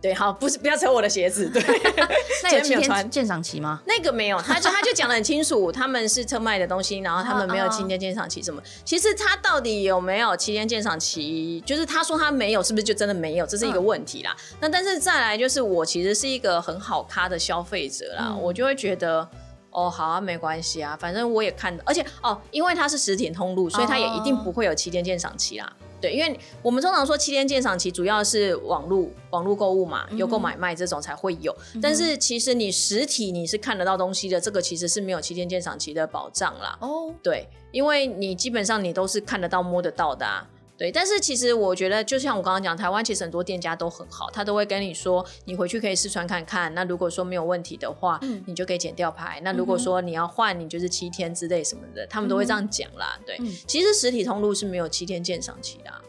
[0.00, 1.62] 对，好，不是不要扯我的鞋子，对。
[2.42, 3.80] 那有七今天没有穿天鉴赏期吗？
[3.86, 8.62] 那个没有，他就他就讲的很清楚， 他们是特卖的东西，然后他们没有哦七天鉴赏期什么。
[8.84, 13.46] 其实他到底有没有七天鉴赏期，就是他说他没有，是不是就真的没有？
[13.46, 14.36] 这是一个问题啦。
[14.60, 19.28] 那但是再来就是我其实是一个很好咖的消费者啦，嗯我就会觉得。
[19.76, 25.70] 哦，好啊，没关系啊，反正我也看，而且哦，因为它是实体通路，所以它也一定不会有七天鉴赏期啦。
[26.00, 31.54] 对，因为我们通常说七天鉴赏期主要是网络网络购物嘛，邮购买卖这种才会有。
[31.82, 36.78] 但是其实你实体你是看得到东西的，这个其实是没有七天鉴赏期的保障啦。
[36.80, 40.46] 哦，对，因为你基本上你都是看得到、摸得到的啊。
[40.78, 46.74] 对，但是其实我觉得，就像我刚刚讲，台湾其实很多店家都很好，他都会跟你说，你回去可以试穿看看。
[46.74, 49.40] 那如果说没有问题的话，嗯你就可以剪吊牌。
[49.42, 53.18] 那如果说你要换，你就是七天之类什么的，他们都会这样讲啦。
[53.24, 56.02] 对，嗯其实实体通路是没有七天鉴赏期的、啊。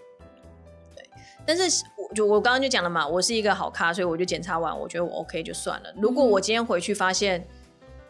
[0.94, 1.10] 对，
[1.46, 5.94] 但是我就我刚刚就讲了嘛，我是一个好咖，所以我就检查完，我觉得我 OK 就算了。
[5.96, 7.48] 如果我今天回去发现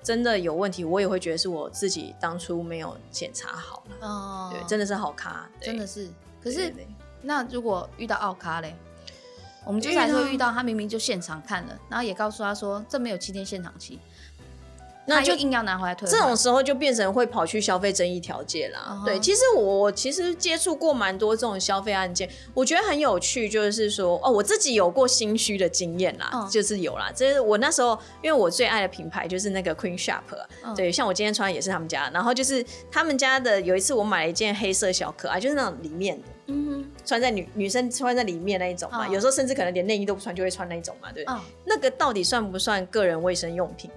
[0.01, 4.07] 真的有问题，我也会觉得是我自己当初没有检查好了。
[4.07, 6.09] 哦，对，真的是好咖，对真的是。
[6.41, 6.73] 可是
[7.21, 8.75] 那如果遇到奥卡嘞，
[9.65, 13.99] 我们就是还是会遇到他明明就现场看了，然后也告诉他说这没有七天现场期，
[15.07, 16.07] 那就硬要拿回来退。
[16.07, 18.87] 这种时候就变成会跑去消费争议调解啦。
[18.89, 27.09] 嗯哼对，其实我我其实接触过蛮多这种消费案件，我觉得很有趣，就是说哦，我自己有过心虚的经验啦，嗯就是有啦。
[27.15, 30.21] 这是我那时候因为我最爱的品牌就是那个 Queen Shop，、
[30.65, 36.27] 嗯对，像我今天穿的也是他们家，然后就是他们家的有一次我买了一件黑色小可爱，就是那种里面的。
[36.49, 41.39] 嗯穿在女女生穿在里面那一种嘛，嗯有时候甚至可能连内衣都不穿就会穿那一种嘛，对不对？
[41.65, 43.89] 那个到底算不算个人卫生用品？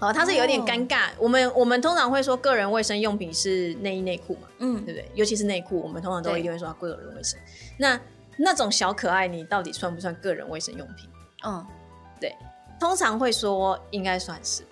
[0.00, 1.08] 哦，它是有点哦尴尬。
[1.18, 5.10] 我们我们通常会说个人卫生用品是内衣内裤嘛，嗯对不对？
[5.14, 7.38] 尤其是内裤，我们通常都一定会说它个人卫生。
[7.78, 8.00] 那
[8.36, 11.08] 那种小可爱，你到底算不算个人卫生用品？
[11.44, 11.66] 嗯，
[12.20, 12.34] 对
[12.78, 14.62] 通常会说应该算是。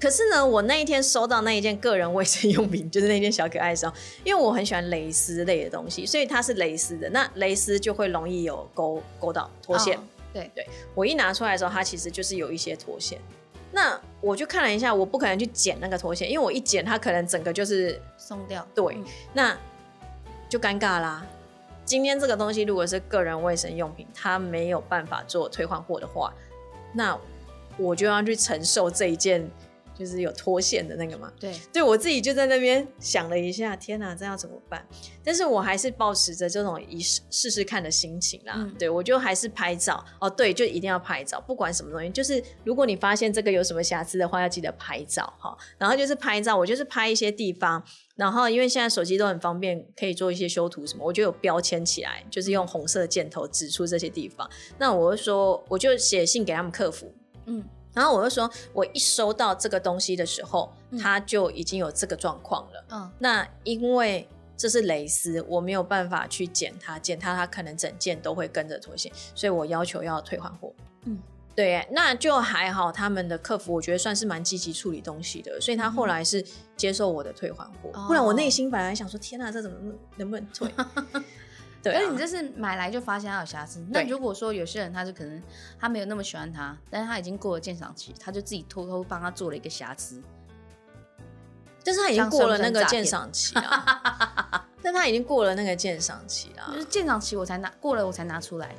[0.00, 3.92] 可是呢，我那一天收到那一件个人卫生用品，就是那件小可爱的时候，
[4.24, 7.08] 因为我很喜欢蕾丝类的东西，所以它是蕾丝的。
[7.10, 9.96] 那蕾丝就会容易有勾勾到脱线。
[9.96, 10.00] 哦
[10.34, 10.50] 对
[10.94, 13.20] 我一拿出来的时候，它其实就是有一些脱线。
[13.72, 18.64] 那我就看了一下，我不可能去剪那个拖鞋，因为我一剪，它可能整个就是松掉。
[18.74, 19.58] 对，嗯那
[20.48, 21.26] 就尴尬啦。
[21.84, 26.32] 今天这个东西如果是个人卫生用品，它没有办法做退换货的话，
[26.92, 27.18] 那
[27.78, 29.50] 我就要去承受这一件
[30.04, 31.32] 就就是有脱线的那个嘛。
[31.38, 34.84] 对，对我自己就在那边想了一下，天哪，这要怎么办？
[35.22, 38.54] 但是我还是保持着这种一试试试看的心情啦。
[38.56, 45.56] 嗯对我就还是拍照哦，对，就一定要拍照，不管什么东西，就是如果你发现这个有什么瑕疵的话，要记得拍照哈。
[45.78, 47.82] 然后就是拍照，我就是拍一些地方，
[48.16, 54.48] 然后因为现在手机都很方便，可以做一些修图什么，我就有标签起来，就是用红色箭头指出这些地方。
[54.78, 57.14] 那我就说，我就写信给他们客服，
[57.46, 57.62] 嗯
[57.92, 62.84] 然后我就说，我一收到这个东西的时候，嗯它就已经有这个状况了。
[62.90, 70.72] 嗯那因为这是蕾丝，我没有办法去剪它，剪它它可能整件都会跟着脱线，所以我要求要退换货。
[71.04, 71.18] 嗯，
[71.56, 76.44] 对，那就还好，他们的客服我觉得算是蛮积极处理东西的，所以他后来是
[76.76, 77.90] 接受我的退换货。
[77.94, 80.70] 哦不然我内心本来想说，天哪，这怎么能不能退？
[81.82, 83.84] 对、啊而且你，这是买来就发现它有瑕疵。
[83.90, 85.42] 那如果说有些人他就可能
[85.78, 90.22] 他没有那么喜欢它，但是他已经过了鉴赏期，他就自己偷偷帮他做了一个瑕疵。
[91.84, 96.78] 但是他已经过了那个鉴赏期啊， 但他已经过了那个鉴赏期啊就。
[96.78, 98.72] 是鉴赏期我才拿过了，我才拿出来。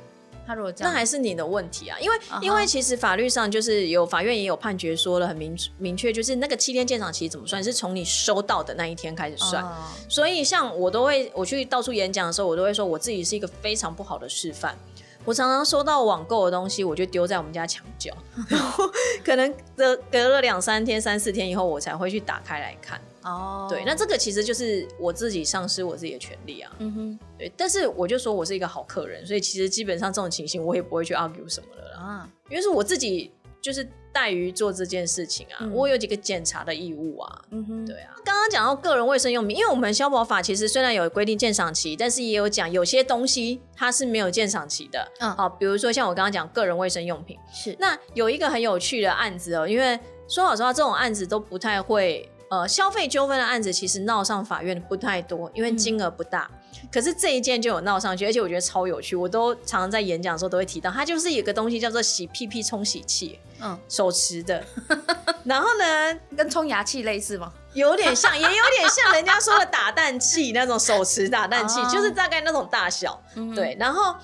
[0.46, 9.64] 他如果这样，那还是你的问题啊，因为、因为其实法律上就是有法院也有判决说了很明明确，就是那个七天鉴赏期怎么算，是从你收到的那一天开始算。
[9.64, 9.72] 哦
[10.08, 14.76] 所以像我都会，我去到处演讲的时候，我都会说我自己是一个非常不好的示范。
[15.24, 18.14] 我常常收到网购的东西，我就丢在我们家墙角，
[18.48, 18.84] 然后
[19.24, 23.00] 可能隔隔了两三天、三四天以后，我才会去打开来看。
[23.24, 26.70] 哦，对，那这个其实就是我自己丧失我自己的权利啊。
[26.78, 37.42] 嗯哼对，但是我就说我是一个好客人，所以其实基本上这种情形我也不会去 argue 什么的啦，啊，因为是我自己就是怠于做这件事情啊，嗯我有几个检查的义务啊。
[37.50, 45.10] 嗯哼，对啊，刚刚讲到个人卫生用品，因为我们消保法其实虽然有规定鉴赏期，但是也有讲有些东西它是没有鉴赏期的。
[45.20, 56.48] 嗯好，比如说像我刚刚讲个人卫生用品，是那有一个很有趣的案子哦，因为说老实话，这种案子都不太会，呃，消费纠纷的案子其实闹上法院的不太多，因为金额不大。
[56.92, 64.62] 可是这一件就有闹上去，而且我觉得超有趣，我都常常在演讲的时候都会提到，它就是有个东西叫做洗屁屁冲洗器，嗯，手持的。
[65.42, 67.52] 然后呢，跟冲牙器类似吗？
[67.72, 73.20] 有点像，也有点像人家说的打蛋器那种手持打蛋器，哦就是大概那种大小。
[73.34, 74.14] 嗯，对，然后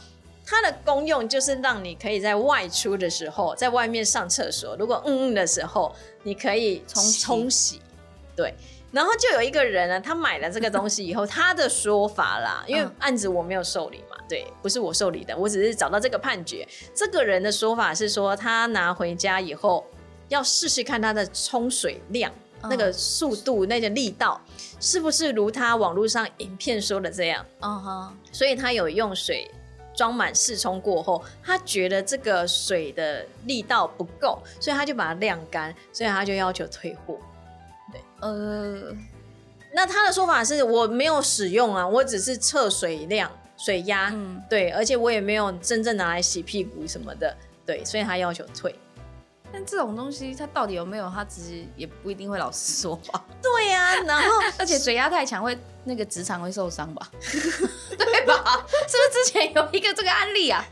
[0.46, 7.80] 它的功用就是让你可以在外出的时候，在外面上厕所，如果嗯嗯的时候，你可以冲冲洗。
[8.36, 8.54] 对，
[8.92, 16.66] 然后就有一个人呢，他买了这个东西以后，他的说法啦，因为嗯案子我没有受理嘛，对，不是我受理的，我只是找到这个判决。
[16.94, 19.86] 这个人的说法是说，他拿回家以后
[20.28, 22.32] 要试试看他的冲水量。
[22.64, 24.38] 那个嗯速度、那个力道，
[24.78, 27.42] 是不是如他网络上影片说的这样？
[27.62, 29.50] 嗯哼，所以他有用水
[29.94, 37.18] 装满试冲过后，他觉得这个水的力道不够，所以他就把它晾干，所以他就要求退货。
[38.20, 38.94] 呃，
[39.72, 48.74] 那他的说法是我没有使用啊，我只是测水量、水压，嗯，对，而且我也没有真正拿来洗屁股什么的，对，所以他要求退。
[49.52, 53.24] 但这种东西他到底有没有，他其实也不一定会老实说吧。
[53.42, 57.10] 对呀、然后 而且水压太强会那个直肠会受伤吧？
[57.20, 58.64] 对吧？
[58.86, 60.64] 是不是之前有一个这个案例啊？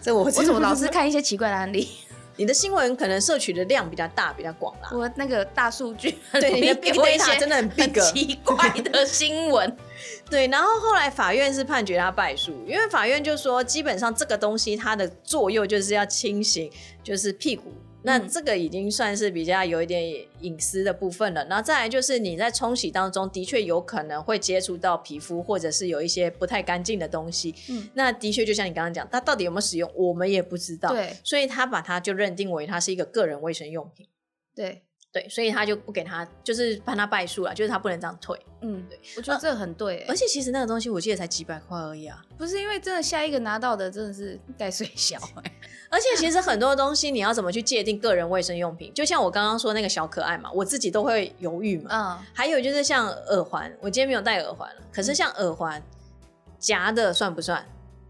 [0.00, 1.88] 这我我怎么老是看一些奇怪的案例？
[2.36, 4.90] 你的新闻可能摄取的量比较大、比较广啦。
[4.92, 9.76] 我那个大数据对你的 big data 真的很 big 奇怪的新闻。
[10.28, 16.70] 对，然后后来法院是判决他败诉，因为法院就说，基本上这个东西它的作用就是要清醒，
[17.02, 17.72] 就是屁股。
[18.06, 21.44] 那嗯这个已经算是比较有一点隐私的部分了。
[21.46, 27.52] 然后再来就是你在冲洗当中，的确有可能会接触到皮肤，或者是有一些不太干净的东西。
[27.68, 30.92] 嗯那的确就像你刚刚讲，它到底有没有使用，我们也不知道。
[30.92, 34.06] 对所以他把它就认定为它是一个个人卫生用品。
[34.54, 38.38] 对，对，所以他就不给他，就是判他败诉了，就是他不能这样退。
[38.62, 42.24] 嗯，对，我觉得这个很对、欸而且其实那个东西我记得才几百块而已啊。
[42.38, 45.52] 不是因为真的下一个拿到的真的是盖水小、欸，
[45.88, 48.92] 而且其实很多东西你要怎么去界定个人卫生用品？
[48.94, 51.90] 就像我刚刚说那个小可爱嘛，我自己都会犹豫嘛。
[51.92, 55.82] 嗯，还有就是像耳环，我今天没有戴耳环了，可是像耳环
[56.58, 57.64] 夹的算不算？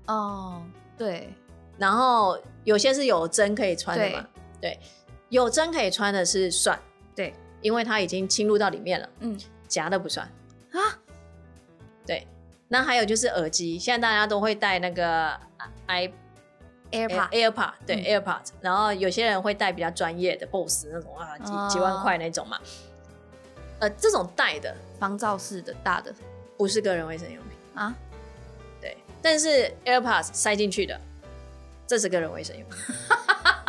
[0.06, 0.62] 哦，
[0.96, 1.28] 对，
[1.76, 4.26] 然后有些是有针可以穿的嘛，
[4.60, 4.78] 对，
[5.28, 6.78] 有针可以穿的是算，
[7.14, 10.26] 对，因为它已经侵入到里面了，嗯夹的不算。
[10.72, 10.78] 啊，
[12.06, 12.26] 对，
[12.68, 15.38] 那还有就是耳机，现在大家都会戴那个
[15.86, 16.10] i
[16.90, 22.58] ，AirPod，AirPod 对、嗯 AirPod，然后有些人会戴比较专业的 BOSS 那种啊，几、哦几万块那种嘛。
[23.78, 26.10] 呃，这种戴的防噪式的大的
[26.56, 27.94] 不是个人卫生用品，啊，
[28.80, 30.98] 对，但是 AirPods 塞进去的，
[31.86, 32.78] 这是个人卫生用品。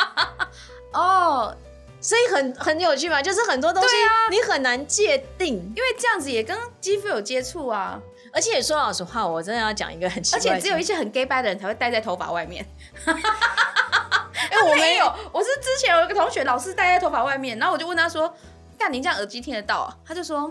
[0.93, 1.53] 哦，
[1.99, 3.89] 所以很很有趣嘛，就是很多东西
[4.31, 8.01] 你很难界定，因为这样子也跟肌肤有接触啊。
[8.33, 12.65] 而且说老实话，我真的要讲一个很奇怪的，而且只有一些很 gay 白的人才会戴在头发外面。
[14.51, 18.33] 因为我没有，我是之前有一个同学，老是戴在头发外面，然后我就问他说
[18.77, 20.47] ：“干，你这样耳机听得到啊？”他就说：“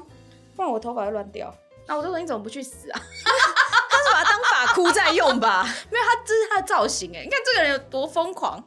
[0.54, 1.52] 不然我头发会乱掉。”
[1.86, 2.98] 那我就说：“你怎么不去死啊？”
[3.88, 5.62] 他是把它当发箍在用吧？
[5.90, 7.22] 没有，他这是他的造型哎！
[7.22, 8.62] 你看这个人有多疯狂。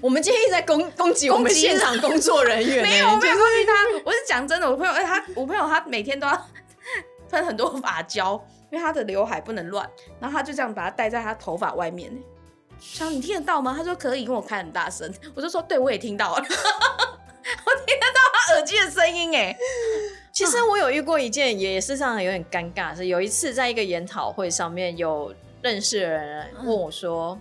[0.00, 3.72] 我们今天一直在攻攻击我们现场工作人员，没有，我没有攻击他，
[4.04, 4.70] 我是讲真的。
[4.70, 6.46] 我朋友哎，他我朋友他每天都要
[7.30, 8.32] 喷很多发胶，
[8.70, 9.88] 因为他的刘海不能乱，
[10.20, 12.12] 然后他就这样把它戴在他头发外面。
[12.92, 13.74] 想你听得到吗？
[13.76, 15.12] 他说可以，因为我开很大声。
[15.34, 16.50] 我就说对，我也听到了， 我听
[17.98, 19.56] 得到他耳机的声音哎。
[20.32, 27.38] 其实我有遇过一件也是上有点尴尬，是有一次在一个研讨会上面有认识的人问我说：“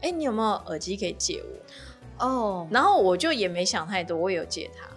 [0.00, 4.88] 哎，你有没有耳机可以借我？”哦，然后我就也没想太多，我有借他。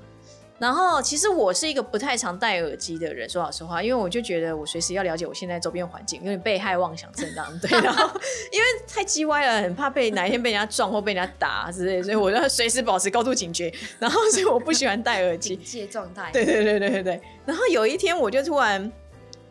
[0.59, 7.69] 然后其实我是一个不太常戴耳机的人，说老实话，因为我就觉得我随时要了解我现在周边环境，有点被害妄想症这样对。
[7.81, 8.07] 然后
[8.51, 13.71] 因为太叽歪了，很怕被哪一天被人家撞或被人家打之类，所以我就随时保持高度警觉。
[13.99, 16.31] 然后所以我不喜欢戴耳机，警戒状态。
[16.33, 17.21] 对对对对对对。
[17.45, 18.81] 然后有一天我就突然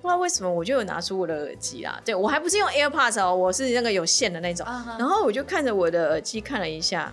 [0.03, 4.67] 不知道为什么我就有拿出我的耳机啦，对我还不是用 AirPods 哦，我是那个有线的那种。
[4.99, 7.13] 然后我就看着我的耳机看了一下。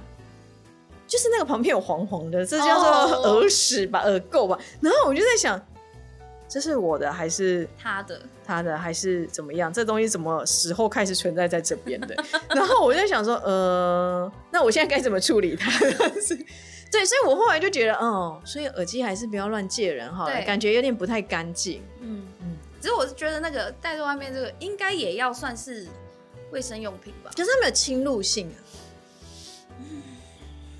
[1.13, 2.87] 就是那个旁边有黄黄的，这叫做
[3.29, 4.57] 耳屎吧，耳垢吧。
[4.81, 5.63] 然后我就在想，
[6.49, 8.19] 这是我的还是他的？
[8.43, 9.71] 他的还是怎么样？
[9.71, 12.15] 这东西怎么时候开始存在在这边的？
[12.49, 15.69] 然后我就在想说，呃，那我现在该怎么处理它？
[16.91, 21.83] 对，所以我后来就觉得，哦，所以耳机还是不要乱借人哈，感觉有点不太干净。
[22.01, 25.85] 嗯嗯，只是我是觉得那个戴在外面这个应该也要算是
[26.49, 27.29] 卫生用品吧？
[27.37, 28.51] 可是它没有侵入性。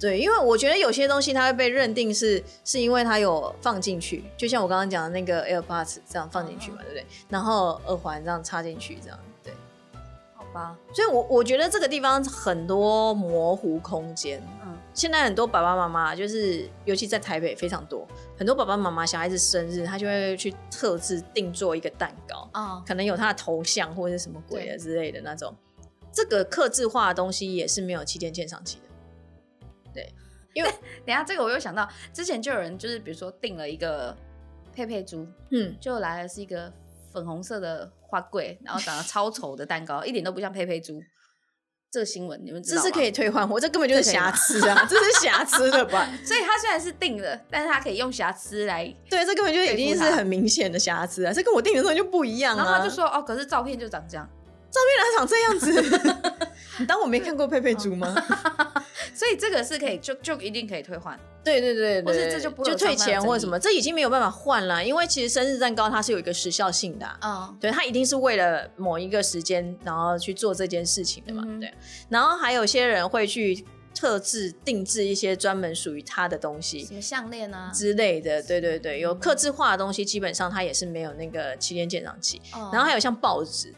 [0.04, 7.06] 对，因为我觉得有些东西它会被认定是是因为它有放进去，就像我刚刚讲的那个 AirPods 这样放进去嘛，对不对？
[7.30, 9.54] 然后耳环这样插进去，这样对，
[10.36, 10.78] 好吧。
[10.94, 14.44] 所以，我我觉得这个地方很多模糊空间。
[14.66, 18.06] 嗯，现在很多爸爸妈妈就是，尤其在台北非常多，
[18.38, 25.56] 很多爸爸妈妈小孩子生日，他就会去特制定做一个蛋糕啊，可能有他的头像或者是什么鬼的之类的那种。
[26.12, 28.83] 这个刻字化的东西也是没有七天鉴赏期的。
[29.94, 30.08] 对，
[30.54, 30.70] 因为
[31.06, 34.16] 等下这个我又想到，之前就有人就是比如说订了一个
[34.74, 36.72] 佩佩猪，嗯，就来的是一个
[37.12, 41.02] 粉红色的花柜，然后长得超丑的蛋糕，一点都不像佩佩猪。
[41.92, 46.10] 这个新闻你们知道这是可以退换货，这根本就是瑕疵啊，这是瑕疵的吧？
[46.26, 52.64] 所以他虽然是定了，但是他可以用瑕疵来，对，这根本就已经是很明显的瑕疵啊，这跟我定的东西就不一样啊。
[52.64, 54.28] 然后他就说哦，可是照片就长这样，
[54.72, 56.48] 照片哪长这样子？
[56.82, 58.12] 你当我没看过佩佩猪吗？
[59.14, 61.20] 所以这个是可以，就就一定可以退换。
[61.44, 67.06] 对对对对，或是这就不就退钱或者什么，这已经没有办法换了，因为其实生日蛋糕它是有一个时效性的。
[67.22, 71.44] 嗯，对，它一定是为了某一个时间，然后去做这件事情的嘛。
[71.60, 71.74] 对。
[72.08, 78.42] 然后还有些人会去特制定制一些专门属于他的东西，什么项链啊之类的。
[78.44, 82.42] 对对对，有刻制化的东西，基本上它也是没有那个七天鉴赏期。
[82.72, 83.74] 然后还有像报纸。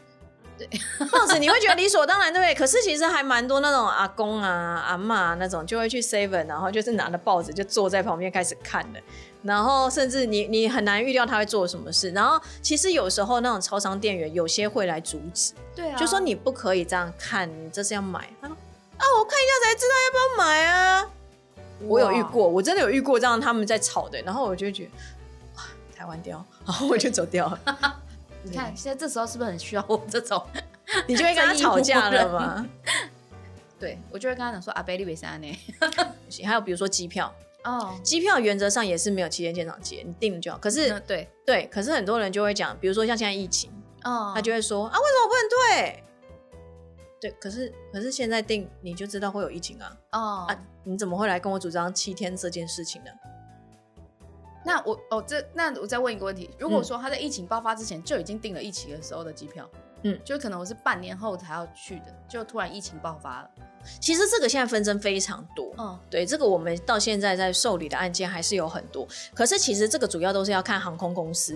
[0.58, 0.68] 对，
[1.12, 2.54] 报纸你会觉得理所当然，对不对？
[2.54, 9.00] 可是其实还蛮多那种阿公啊、阿妈那种，就会去 seven，然后就是拿着报纸就坐在旁边开始看的。
[9.42, 12.10] 然后甚至你你很难预料他会做什么事。
[12.10, 18.28] 然后其实有时候那种超商店员有些会来阻止，对啊，就说你不可以这样看，你这是要买。
[18.40, 18.56] 他说
[18.96, 21.08] 啊，我看一下才知道要不要买啊。
[21.82, 24.90] 我有遇过，我真的有遇过这样他们在吵的，然后我就觉得
[25.94, 28.00] 台湾掉，然后我就走掉了。
[28.50, 30.42] 你看，现在这时候是不是很需要我这种？
[31.06, 32.66] 你就会跟他吵架了吗？
[33.78, 35.58] 对，我就会跟他讲说：“阿贝利维山呢？”
[36.44, 37.32] 还有比如说机票
[37.64, 40.58] 哦，机票原则上也是没有七天鉴赏期，你订了就好。
[40.58, 43.70] 可是对对，可是很多人就会讲，比如说像现在疫情，
[44.04, 46.02] 哦，他就会说：“啊，为什么不能退？”
[47.20, 49.96] 对，可是可是现在订你就知道会有疫情啊！
[50.12, 53.10] 哦啊，你怎么会来跟我主张七天这件事情呢？
[54.66, 59.70] 那我哦，这那我再问一个问题：如果说他在疫情爆发之前就已经订了疫情的时候的机票，
[60.02, 63.50] 嗯，就可能我是半年后才要去的，就突然疫情爆发了。
[64.00, 69.06] 其实这个现在纷争非常多，嗯，对，这个我们到现在在受理的案件还是有很多。
[69.32, 71.54] 可是其实这个主要都是要看航空公司，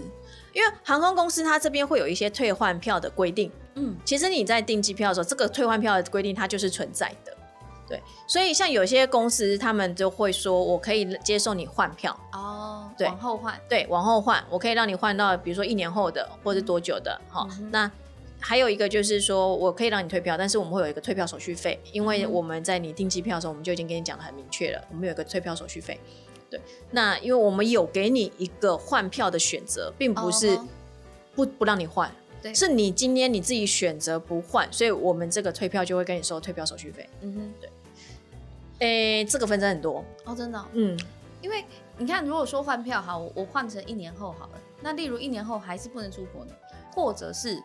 [0.53, 7.30] 因为航空公司它这边会有一些退换票的规定，嗯，其实你在订机票的时候，这个退换票的规定它就是存在的。
[7.91, 17.91] 对，所以像有些公司，他们就会说，我可以接受你换票哦，对，往后换，对，往后换，我可以让你换到，比如说一年后的，或者多久的，好，那
[18.39, 25.99] 还有一个就是说，我可以让你退票，但是我们会有一个退票手续费，因为嗯我们在你订机票的时候，我们就已经跟你讲的很明确了，我们有一个退票手续费。
[26.49, 26.61] 对，
[26.91, 30.59] 那因为我们有给你一个换票的选择，并不是
[31.35, 32.11] 不不让你换，
[32.43, 37.09] 对是你今天你自己选择不换，所以我们这个退票就会跟你收退票手续费。
[37.21, 37.71] 嗯哼，对，
[38.81, 40.99] 诶，这个纷争很多，哦，真的哦、嗯，
[41.41, 41.65] 因为
[41.97, 46.53] 你看，如果说换票好，我我换成一年后好了，那例如一年后还是不能出国呢，
[46.93, 47.63] 或者是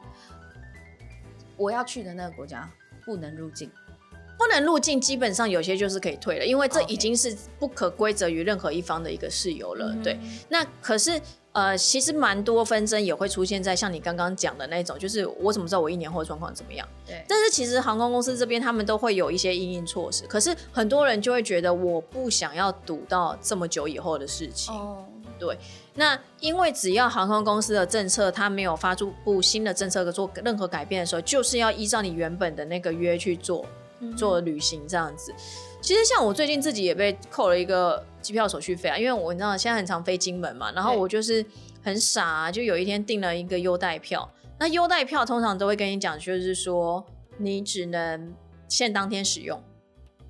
[1.58, 2.70] 我要去的那个国家
[3.06, 3.72] 不能入境，
[4.38, 9.96] 不能入境，基本上有些就是可以退了，因为这已经是不可归责于任何一方的一个事由了。
[10.04, 11.20] 对，那可是
[11.56, 16.86] 呃，其实蛮多纷争也会出现在像你刚刚讲的那种，就是我怎么知道我一年后的状况怎么样？
[17.08, 24.76] 对，但是其实航空公司这边他们都会有一些应应措施，可是很多人就会觉得我不想要赌到这么久以后的事情。
[24.76, 25.06] 哦，
[25.94, 33.66] 那因为只要航空公司的政策它没有发出布新的政策做任何改变的时候，就是要依照你原本的那个约去做
[34.02, 35.34] 嗯做旅行这样子。
[35.86, 41.46] 其实像我最近自己也被扣了一个机票手续费啊，因为我你知道现在很常飞金门嘛，然后我就是
[41.84, 44.28] 很傻、啊，就有一天订了一个优待票。
[44.60, 47.06] 那优待票通常都会跟你讲，就是说
[47.38, 48.34] 你只能
[48.68, 49.62] 限当天使用，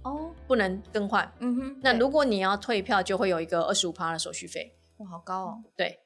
[0.03, 1.31] 哦，不能更换。
[1.39, 4.75] 嗯哼，那如果你要退票，就会有一个二十五趴的手续费。
[4.97, 5.99] 哇好高哦，对，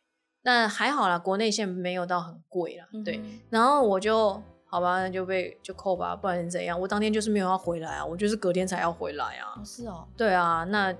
[0.44, 2.86] 那还好啦，国内线没有到很贵啦。
[3.04, 3.20] 对，
[3.50, 6.80] 然后我就好吧，那就被就扣吧，不然怎样？
[6.80, 9.66] 我当天就是没有要回来啊，我就是隔天才要回来啊哦。
[9.66, 10.94] 是哦，对啊，那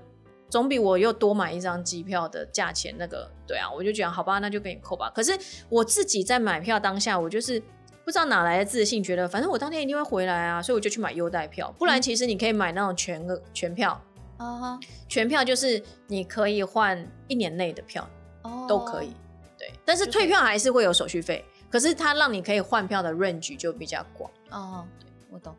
[0.48, 5.08] 总比我又多买一张机票的价钱那个，对啊，我就讲好吧，那就给你扣吧。
[5.14, 7.60] 可是我自己在买票当下，我就是
[8.04, 11.72] 不知道哪来的自信，觉得反正我当天一定会回来啊，所以我就去买优待票。
[11.78, 14.02] 不然其实你可以买那种全额全票，
[14.36, 18.04] 啊哈，全票就是你可以换一年内的票。
[18.42, 19.12] 哦，都可以。
[19.58, 24.30] 对，但是退票还是会有手续费，可是它让你可以换票的 range 就比较广。
[24.50, 25.54] 哦，对，我懂。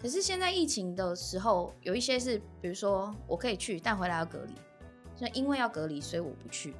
[0.00, 4.54] 可是现在疫情的时候，有一些是，比如说我可以去，但回来要隔离，
[5.14, 6.74] 所以因为要隔离，所以我不去。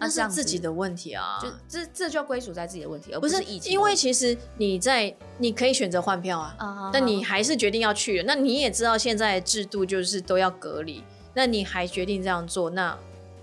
[0.00, 3.58] 那是自己的问题啊，就这这就归属在自己的问题，而不是是疫。
[3.64, 8.24] 因为其实你在你可以选择换票啊，啊，但你还是决定要去了。
[8.24, 11.02] 那你也知道现在的制度就是都要隔离，
[11.34, 12.96] 那你还决定这样做，那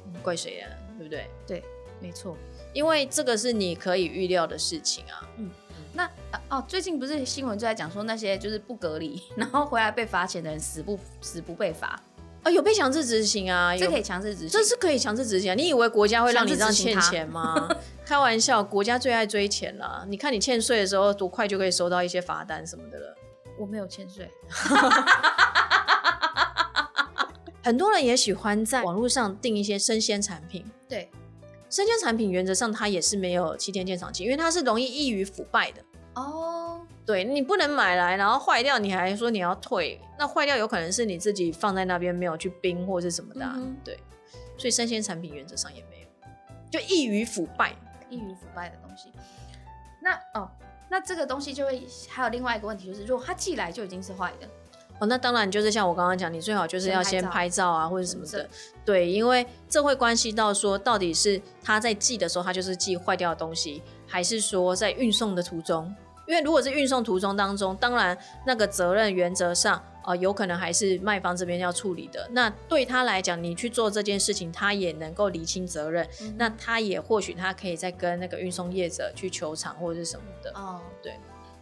[0.05, 0.71] 嗯怪谁啊？
[0.97, 1.29] 对不对？
[1.45, 1.63] 对，
[1.99, 2.37] 没错。
[2.75, 5.27] 因为这个是你可以预料的事情啊。
[5.37, 5.49] 嗯
[5.93, 11.97] 那啊哦，最近不是新闻就在讲说那些就是不隔离， 然后回来被罚钱的人死不死不被罚，
[12.43, 14.49] 啊，有被强制执行啊，有这可以强制执行。
[14.49, 15.55] 这是可以强制执行啊！
[15.55, 17.69] 你以为国家会让你这样欠钱吗？
[18.05, 20.03] 开玩笑，国家最爱追钱啦！
[20.09, 23.15] 你看你欠税的时候，多快就可以收到一些罚单什么的了。
[23.57, 24.29] 我没有欠税，
[27.63, 31.09] 很多人也喜欢在网络上订一些生鲜产品，对，
[31.75, 35.83] 生鲜产品原则上它也是没有七天鉴赏期，因为它是容易易于腐败的。
[36.13, 43.99] 哦，对你不能买来，然后坏掉，你还说你要退，那坏掉有可能是你自己放在那边没有去冰或是什么的啊、嗯对，
[44.57, 46.07] 所以生鲜产品原则上也没有，
[46.71, 47.75] 就易于腐败。
[48.09, 49.11] 易于腐败的东西。
[50.01, 50.49] 那哦，
[50.89, 54.47] 那这个东西就会还有另外一个问题，就是如果它寄来就已经是坏的，
[54.99, 58.47] 哦，那当然就是像我刚刚讲，你最好就是要先先拍照拍照啊，或者什么的。
[58.85, 65.93] 对，因为这会关系到说，到底是他在寄的时候，他就是寄坏掉的东西，还是说在运送的途中？
[66.27, 68.17] 因为如果是运送途中当中，当然
[68.47, 72.27] 那个责任原则上，呃，有可能还是卖方这边要处理的。
[72.31, 76.07] 那对他来讲，你去做这件事情，他也能够厘清责任。
[76.21, 80.51] 嗯那他也或许他可以再跟那个运送业者去求偿或者是什么的。
[80.55, 81.13] 哦，对，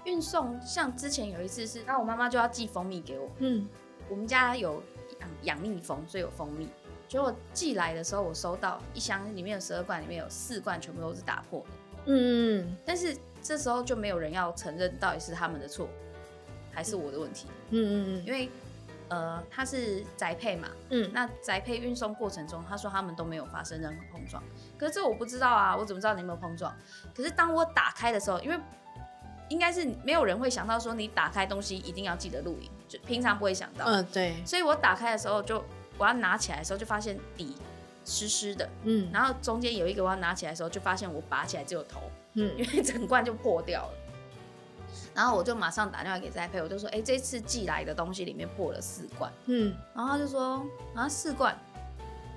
[0.05, 3.67] 运送像之前有一次是，那我妈妈就要寄蜂蜜给我，嗯，
[4.09, 4.81] 我们家有
[5.19, 6.69] 养养蜜蜂，所以有蜂蜜。
[7.07, 11.67] 结果寄来的时候，我收到一箱里面有十二罐，里面有四罐全部都是打破的。
[12.05, 15.87] 嗯嗯但是这时候就没有人要承认到底是他们的错，
[16.71, 18.25] 还是我的问题，嗯嗯嗯。
[18.25, 18.49] 因为
[19.09, 24.41] 呃他是宅配嘛，嗯嗯，那宅配运送过程中，他说他们都没有发生任何碰撞，
[24.77, 26.75] 可是这我不知道啊，我怎么知道你有没有碰撞？
[27.15, 28.59] 可是当我打开的时候，因为
[29.49, 35.63] 应该是没有人会想到说你打开东西一定要记得录影，就平常不会想到，嗯对，所以我打开的时候就
[35.97, 37.55] 我要拿起来的时候就发现底
[38.05, 42.01] 湿湿的，嗯然后中间有一个我要拿起来的时候就发现我拔起来只有头，
[42.33, 43.93] 嗯因为整罐就破掉了。
[45.15, 50.65] 然后我就马上打电话给栽培，我就说：“哎、这次寄来的东西里面破了四罐。”嗯然后他就说
[50.95, 51.55] 啊四罐，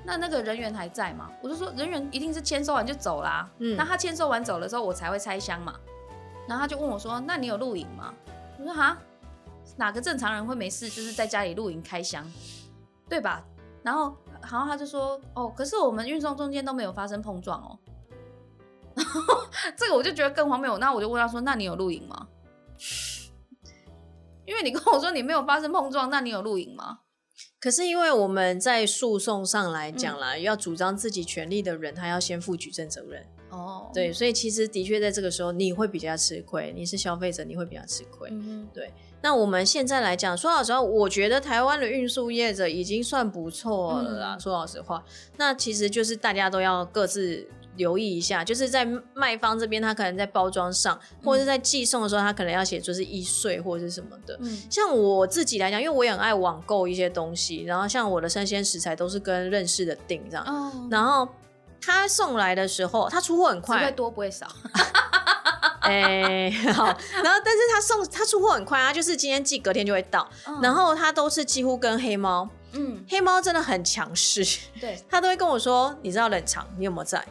[0.04, 1.30] 那那个人员还在吗？
[1.42, 3.48] 我就说人员一定是签收完就走啦。
[3.59, 5.74] 嗯那他签收完走了之后，我才会拆箱嘛。
[6.49, 8.14] 然后他就问我说：“那你有录影吗？”
[8.59, 8.97] 我说：“哈，
[9.76, 12.24] 哪个正常人会没事就是在家里录影开箱，
[13.09, 13.44] 对吧？”
[13.82, 17.78] 然后，然后他就说：“哦，可是我们运送中间都没有发生碰撞哦。
[18.94, 20.78] ”然后这个我就觉得更荒谬。
[20.78, 22.28] 那我就问他说：“那你有录影吗？”
[24.47, 27.01] 因为你跟我说你没有发生碰撞，那你有录影吗？
[27.59, 33.26] 可是因为我们在诉讼上来讲啦，要主张自己权利的人，他要先负举证责任。
[33.57, 38.28] 哦，对，所以其实的确在这个时候你会比较吃亏，你是消费者，你会比较吃亏。
[38.30, 38.92] 嗯对，
[39.22, 44.36] 那我们现在来讲，说老实话，我觉得台湾的运输业者已经算不错了啦。
[44.36, 45.02] 嗯说老实话，
[45.38, 54.38] 那其实就是大家都要各自留意一下，就是在卖方这边，他可能在包装上，或者是在寄送的时候，他可能要写就是易碎或者是什么的。
[54.40, 61.28] 嗯像我自己来讲，因为我也很爱网购一些东西，然后像我的生鲜食材都是跟认识的订这样，哦，然后
[61.87, 64.47] 他送来的时候，他出货很快，不会，多不会少。
[65.82, 66.84] 哎、好，
[67.22, 70.28] 然后但是他送他出货很快，他就是今天寄，隔天就会到，
[70.61, 74.45] 然后他都是几乎跟黑猫，嗯，黑猫真的很强势，
[74.80, 77.24] 对， 他都会跟我说，你知道冷藏你有没有在？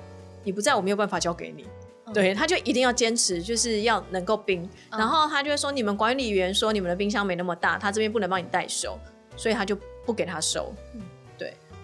[0.45, 1.67] 你不在我没有办法交给你。
[2.05, 2.13] 嗯。
[2.13, 4.63] 对，他就一定要坚持，就是要能够冰。
[4.91, 4.99] 嗯。
[4.99, 8.97] 然后他就会说，你们管理员说你们的冰箱没那么大，他这边不能帮你代收，
[9.35, 10.73] 所以他就不给他收。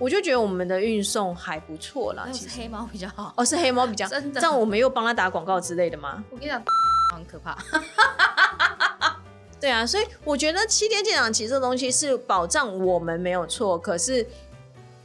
[0.02, 2.60] 我就觉得我们的运送还不错啦，其实。
[2.60, 3.32] 黑猫比较好。
[3.38, 6.24] 哦，是黑猫比较，真的这样我们又帮他打广告之类的吗？
[6.32, 6.60] 我跟你讲，
[7.14, 7.56] 很可怕。
[9.62, 14.26] 对啊，所以我觉得七天鉴赏期这东西是保障我们没有错，可是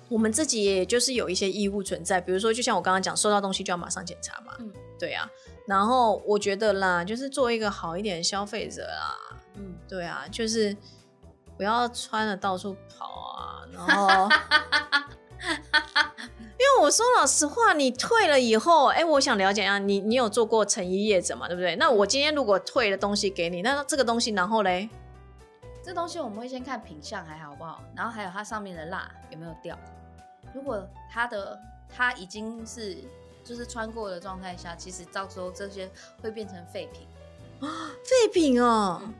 [0.08, 5.30] 我们自己也就是有一些义务存在，比如说就像我刚刚讲，收到东西就要马上检查嘛，嗯对啊，
[5.66, 9.14] 然后我觉得啦，就是做一个好一点的消费者啦，
[9.56, 10.74] 嗯，对啊，就是
[11.56, 14.28] 不要穿的到处跑啊，然后。
[16.58, 21.76] 因为我说老实话，你退了以后，哎、我想了解一下，你你有做过成衣业者嘛，对不对？
[21.76, 24.88] 那我今天如果退了东西给你，那这个东西然后嘞，
[25.84, 29.78] 这东西我们会先看品相还好不好，然后还有它上面的蜡有没有掉。
[30.54, 31.60] 如果它的
[31.94, 32.96] 它已经是
[33.44, 35.88] 就是穿过的状态下，其实到时候这些
[36.22, 37.06] 会变成废品
[37.60, 37.90] 啊。
[38.02, 39.14] 废品哦，嗯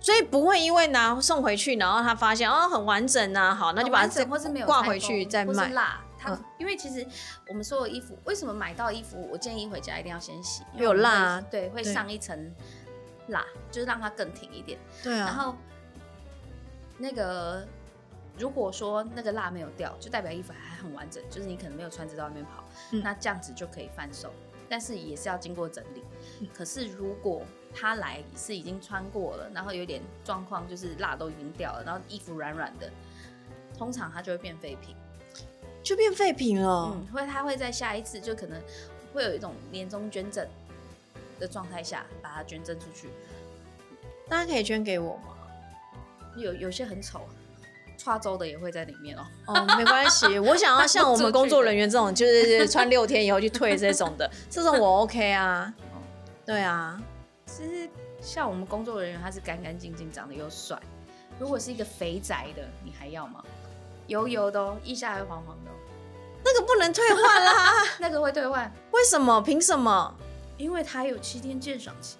[0.00, 6.00] 所以不会因为拿送回去，然后他发现哦很完整啊，好，那就把它完整或是没有拆挂回去再卖是蜡。
[6.18, 7.06] 它、嗯因为其实
[7.48, 12.54] 我们所有衣服，为什么买到衣服，我建议回家一定要先洗，因为有我们会蜡啊对，会上一层
[13.28, 14.78] 蜡，就是让它更挺一点。
[15.02, 15.54] 对啊，然后
[16.98, 17.66] 那个
[18.38, 24.30] 如果说那个蜡没有掉，就代表衣服还很完整，就是你可能没有穿着在外面跑，嗯那这样子就可以贩售，
[24.68, 26.04] 但是也是要经过整理。
[26.40, 27.42] 嗯可是如果
[27.74, 32.90] 他来是已经穿过了，然后有点状况，就是蜡都已经掉了，然后衣服软软的，
[33.78, 34.94] 通常它就会变废品。
[35.82, 36.92] 就变废品了。
[36.94, 38.60] 嗯，会他会在下一次就可能
[39.14, 40.46] 会有一种年终捐赠
[41.38, 43.08] 的状态下把它捐赠出去。
[44.28, 45.22] 大家可以捐给我吗？
[46.36, 47.22] 有有些很丑，
[48.04, 49.26] 跨州的也会在里面哦。
[49.46, 55.72] 哦，没关系， 我想要像我们工作人员这种，就是穿六天以后去退这种的， 这种我 OK 啊。
[56.44, 57.00] 对啊，
[57.50, 57.90] 其实
[58.20, 60.78] 像我们工作人员，他是干干净净，长得又帅。
[61.38, 63.42] 如果是一个肥宅的，你还要吗？
[64.06, 65.74] 油油的哦，腋下还黄黄的、哦，
[66.44, 69.40] 那个不能退换啦， 那个会退换，为什么？
[69.40, 70.14] 凭什么？
[70.56, 72.18] 因为他有七天鉴赏期。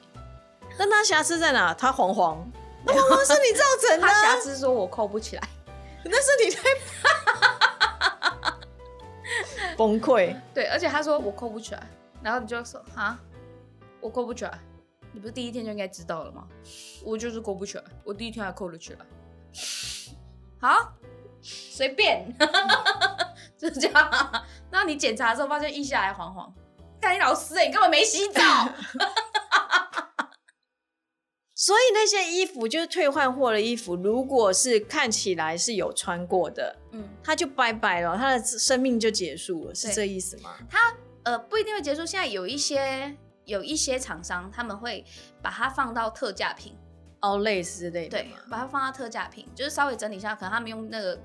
[0.79, 1.73] 那他瑕疵在哪？
[1.75, 2.51] 他黄黄，
[2.85, 5.43] 那黄黄是你造成的他瑕啊，疵说我扣不起来，
[6.05, 6.61] 那是你在
[9.77, 10.35] 崩溃。
[10.55, 11.87] 对，而且他说我扣不起来，
[12.23, 13.19] 然后你就说啊，
[14.01, 14.59] 我扣不起来，
[15.13, 16.47] 你不是第一天就应该知道了吗？
[17.05, 18.99] 我就是扣不起来，我第一天还扣了起来。
[20.61, 20.93] 好，
[21.43, 22.33] 随便，
[23.59, 24.45] 就这样。
[24.71, 26.55] 那你检查的时候发现腋下还黄黄，
[27.01, 28.41] 干你老师哎、你根本没洗澡。
[31.55, 40.57] 所以那些衣服就是退换货的衣服，如果是看起来是有穿过的，嗯，它就拜拜了，它的生命就结束了，是对这意思吗？
[40.71, 42.07] 它呃不一定会结束。
[42.07, 43.15] 现在有一些
[43.51, 45.05] 有一些厂商他们会
[45.43, 46.77] 把它放到特价品，
[47.21, 51.19] 哦，类似之类的对，把它放到特价品，就是稍微整理一下，可能他们用那个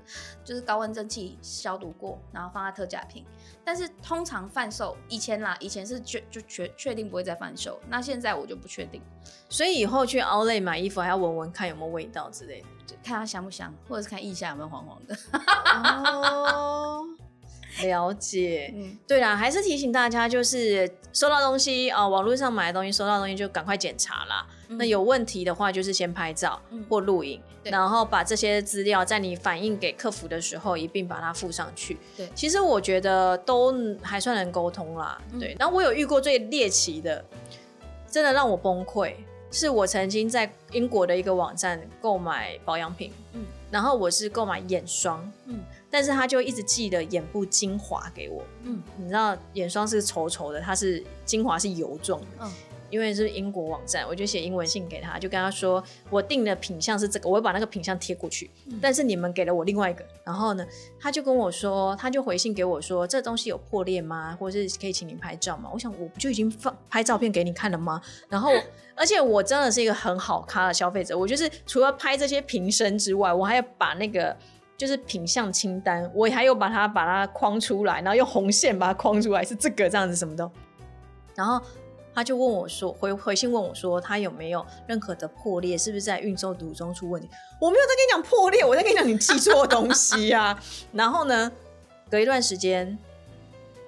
[0.44, 3.24] 就是高温蒸汽消毒过，然后放在特价品。
[3.64, 9.00] 但是通常贩售以前啦，以前是确就确确定不会再贩售，那现在我就不确定，
[9.48, 12.66] 所以以后去 Outlet 买衣服还要闻闻看有没有味道之类的。
[12.86, 15.16] 就看它香不香，或者是看腋下有没有黄黄的。
[15.82, 17.04] 哦，
[17.82, 18.72] 了解。
[18.74, 24.46] 嗯，对啦，还是提醒大家，就是收到东西啊、网络上买的东西，收到东西就赶快检查啦。
[24.68, 31.96] 那有问题的话，就是先拍照嗯或录影，对然后把这些资料在你反映给客服的时候一并把它附上去。
[32.16, 33.72] 对其实我觉得都
[34.02, 35.20] 还算能沟通啦。
[35.32, 37.24] 嗯对，然后我有遇过最猎奇的，
[38.10, 39.14] 真的让我崩溃，
[39.52, 45.60] 是我曾经在英国的一个网站购买保养品，嗯然后我是购买眼霜，嗯
[45.96, 48.44] 但是他就一直寄的眼部精华给我。
[48.64, 52.26] 嗯你知道眼霜是稠稠的，它是精华是油状的。
[52.40, 52.52] 嗯
[52.88, 58.48] 因为是英国网站，我就写英文信给他，就跟他说我订的品相是这个，我会把那个品相贴过去。
[58.66, 60.64] 嗯但是你们给了我另外一个，然后呢，
[61.00, 64.36] 他就跟我说，他就回信给我说，这东西有破裂吗？
[64.38, 65.70] 或者是可以请你拍照吗？
[65.72, 68.00] 我想我不就已经放拍照片给你看了吗？
[68.28, 68.52] 然后，
[68.94, 74.36] 而且我真的是一个很好咖的消费者，我就是除了拍这些瓶身之外，我还要把那个。
[74.76, 80.50] 就是品相清单，我还有把它把它框出来，然后用红线把它框出来，是这个这样子什么的。
[81.34, 81.60] 然后
[82.14, 87.28] 他就问我说，回回信问我说，他有没有任何的破裂，是不是在运送途中出问题？
[87.60, 90.58] 我没有在跟你讲破裂，我在跟你讲你寄错东西呀、
[90.92, 91.50] 然后呢，
[92.10, 92.98] 隔一段时间，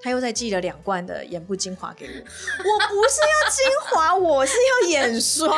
[0.02, 2.10] 他又再寄了两罐的眼部精华给我。
[2.12, 5.50] 我不是要精华，我是要眼霜。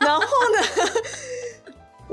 [0.00, 0.66] 然后呢，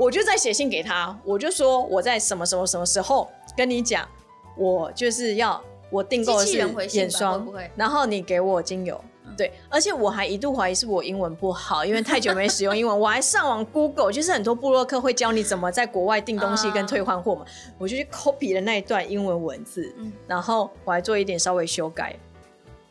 [0.02, 4.08] 我就在写信给他，我就说我在什么什么什么时候跟你讲，
[4.56, 6.58] 我就是要我订购的是
[6.96, 7.70] 眼霜，会会？
[7.76, 9.00] 然后你给我精油。
[9.36, 17.46] 对，而且我还一度怀疑是我英文不好，因为太久没使用英文，我还上网 Google，就是很多部落客会教你怎么在国外订东西跟退换货嘛，
[17.78, 20.12] 我就去 copy 了那一段英文文字，嗯。
[20.26, 22.14] 然后我还做一点稍微修改，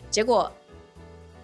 [0.10, 0.50] 结果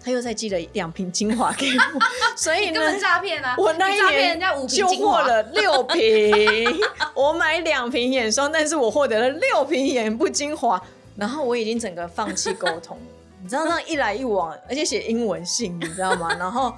[0.02, 2.00] 他又再寄了两瓶精华给我，
[2.36, 3.54] 所以呢根本，诈骗啊！
[3.58, 6.80] 我那一年人家五瓶就获了六瓶，
[7.14, 10.80] 我买两瓶眼霜，但是我获得了六瓶眼部精华，
[11.16, 13.02] 然后我已经整个放弃沟通了。
[13.42, 16.34] 你知道那一来一往，而且写英文信，你知道吗？
[16.38, 16.74] 然后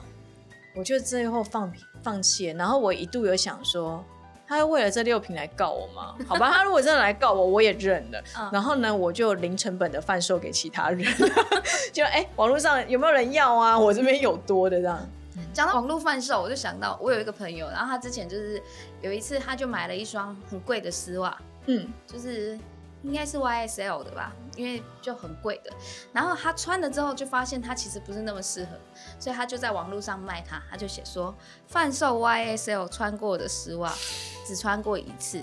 [0.76, 2.54] 我就最后放放弃了。
[2.58, 4.04] 然后我一度有想说，
[4.50, 6.16] 他会为了这六瓶来告我吗？
[6.26, 8.20] 好吧，他如果真的来告我，我也认了。
[8.36, 11.06] 嗯然后呢，我就零成本的贩售给其他人，
[11.94, 13.78] 就哎、网络上有没有人要啊？
[13.78, 14.98] 我这边有多的这样。
[15.54, 18.60] 讲到网络贩售，我就想到我有一个朋友，然后他之前就是
[19.00, 21.36] 有一次他就买了一双很贵的丝袜，
[21.66, 22.58] 嗯，就是
[23.02, 25.70] 应该是 YSL 的吧，因为就很贵的。
[26.12, 28.70] 然后他穿了之后就发现他其实不是那么适合，
[29.18, 31.32] 所以他就在网络上卖它，他就写说
[31.68, 33.92] 贩售 YSL 穿过的丝袜，
[34.50, 35.40] 只穿过一次。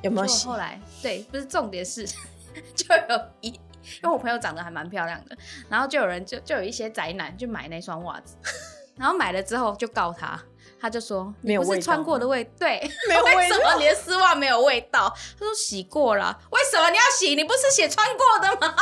[0.00, 0.46] 有没有洗？
[0.46, 2.06] 后来对，不是重点是
[2.74, 3.48] 就有一。
[3.48, 5.36] 因为我朋友长得还蛮漂亮的，
[5.68, 8.34] 然后就有人就就有一些宅男就买那双袜子，
[8.96, 10.40] 然后买了之后就告他，
[10.80, 15.08] 他就说没有味道穿过的味，对，没有 味为什么你的丝袜没有味道？
[15.38, 17.36] 他说洗过了，为什么你要洗？
[17.36, 18.74] 你不是写穿过的吗？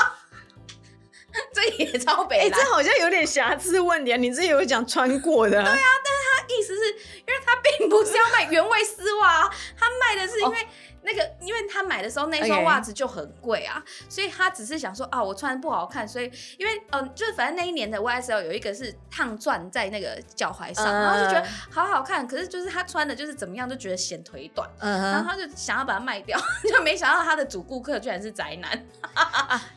[1.53, 2.51] 这也超北哎、欸。
[2.51, 4.17] 这好像有点瑕疵问题啊！
[4.17, 10.57] 你自己有讲穿过的、对啊，但是他意思是因为他并不是要卖原味丝袜啊，他卖的是因为
[11.05, 21.03] 那个，因为他买的时候那双袜子就很贵啊所以他只是想说啊，我穿不好看，所以因为嗯、就是反正那一年的 YSL 有一个是烫钻在那个脚踝上，嗯。
[21.05, 28.87] 然后就觉得好好看，可是就是他穿的就是怎么样都觉得显腿短，然后他就想要把它卖掉， 就没想到他的主顾客居然是宅男。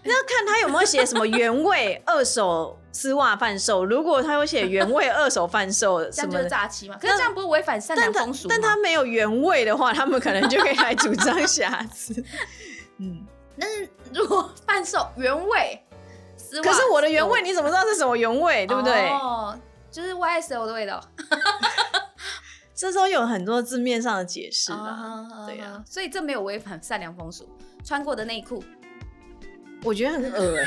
[0.04, 3.86] 那要看他有没有写什么原味二手丝袜贩售。
[3.86, 6.98] 如果他有写原味二手贩售 这样就是什么的，诈欺嘛？
[7.00, 8.56] 可是这样不是违反善良风俗吗？
[8.56, 12.24] 但他没有原味的话，他们可能就可以来主张瑕疵。
[12.98, 13.24] 嗯，
[13.60, 15.80] 但是如果贩售原味
[16.36, 18.66] 丝袜，可是我的原味你怎么知道是什么原味？
[18.66, 19.10] 对不对？
[19.10, 19.56] 哦，
[19.92, 21.00] 就是 YSL 的味道。
[22.74, 24.78] 这时候有很多字面上的解释啦。
[24.78, 27.48] 啊对呀、所以这没有违反善良风俗。
[27.84, 28.64] 穿过的内裤
[29.84, 30.66] 我觉得很恶哎、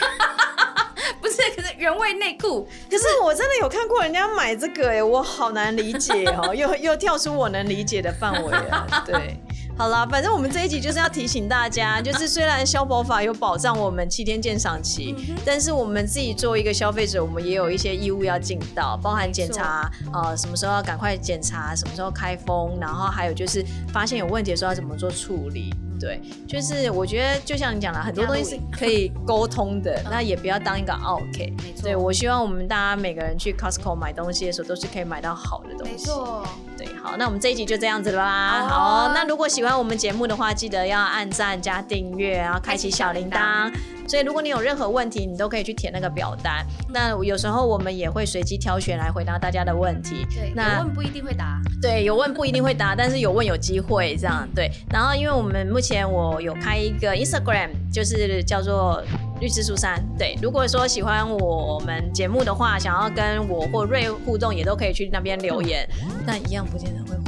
[1.21, 8.87] 不是，可是原味内裤，可是我真的有看过人家买这个哎、我好难理解哦， 又又跳出我能理解的范围了。
[9.07, 9.41] 对，
[9.79, 25.73] 好啦，反正我们这一集就是要提醒大家，就是虽然消保法有保障我们七天鉴赏期，但是我们自己作为一个消费者，我们也有一些义务要尽到，包含检查呃什么时候要赶快检查，什么时候开封，然后还有就是发现有问题的时候要怎么做处理。
[26.01, 31.53] 对，就是我觉得就像你讲了，很多东西是可以沟通的，那也不要当一个 OK。
[31.63, 35.93] 没错，对，我希望我们大家每个人去 Costco 买东西的时候，都是可以买到好的东西。
[35.93, 36.43] 没错，
[36.79, 38.67] 对，好，那我们这一集就这样子啦。
[38.69, 43.71] 好那如果喜欢我们节目的话，记得要按赞加订阅，然后开启小铃铛。
[44.11, 46.67] 所以如果你有任何问题，你都可以去填那个表单。
[46.89, 50.27] 那有时候我们也会随机挑选来回答大家的问题。
[50.35, 54.69] 对，那有问不一定会答，对，有问不一定会答，但是有问有机会这样对。
[54.93, 59.01] 然后因为我们目前我有开一个 Instagram，就是叫做
[59.41, 60.05] 律师苏珊。
[60.19, 65.89] 对，如果说喜欢我们节目的话，想要跟我或瑞互动，也都可以去那边留言，
[66.27, 67.23] 但一样不见得会回。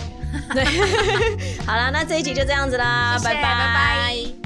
[0.53, 0.65] 对，
[1.65, 4.42] 好啦，那这一集就这样子啦，谢谢拜拜拜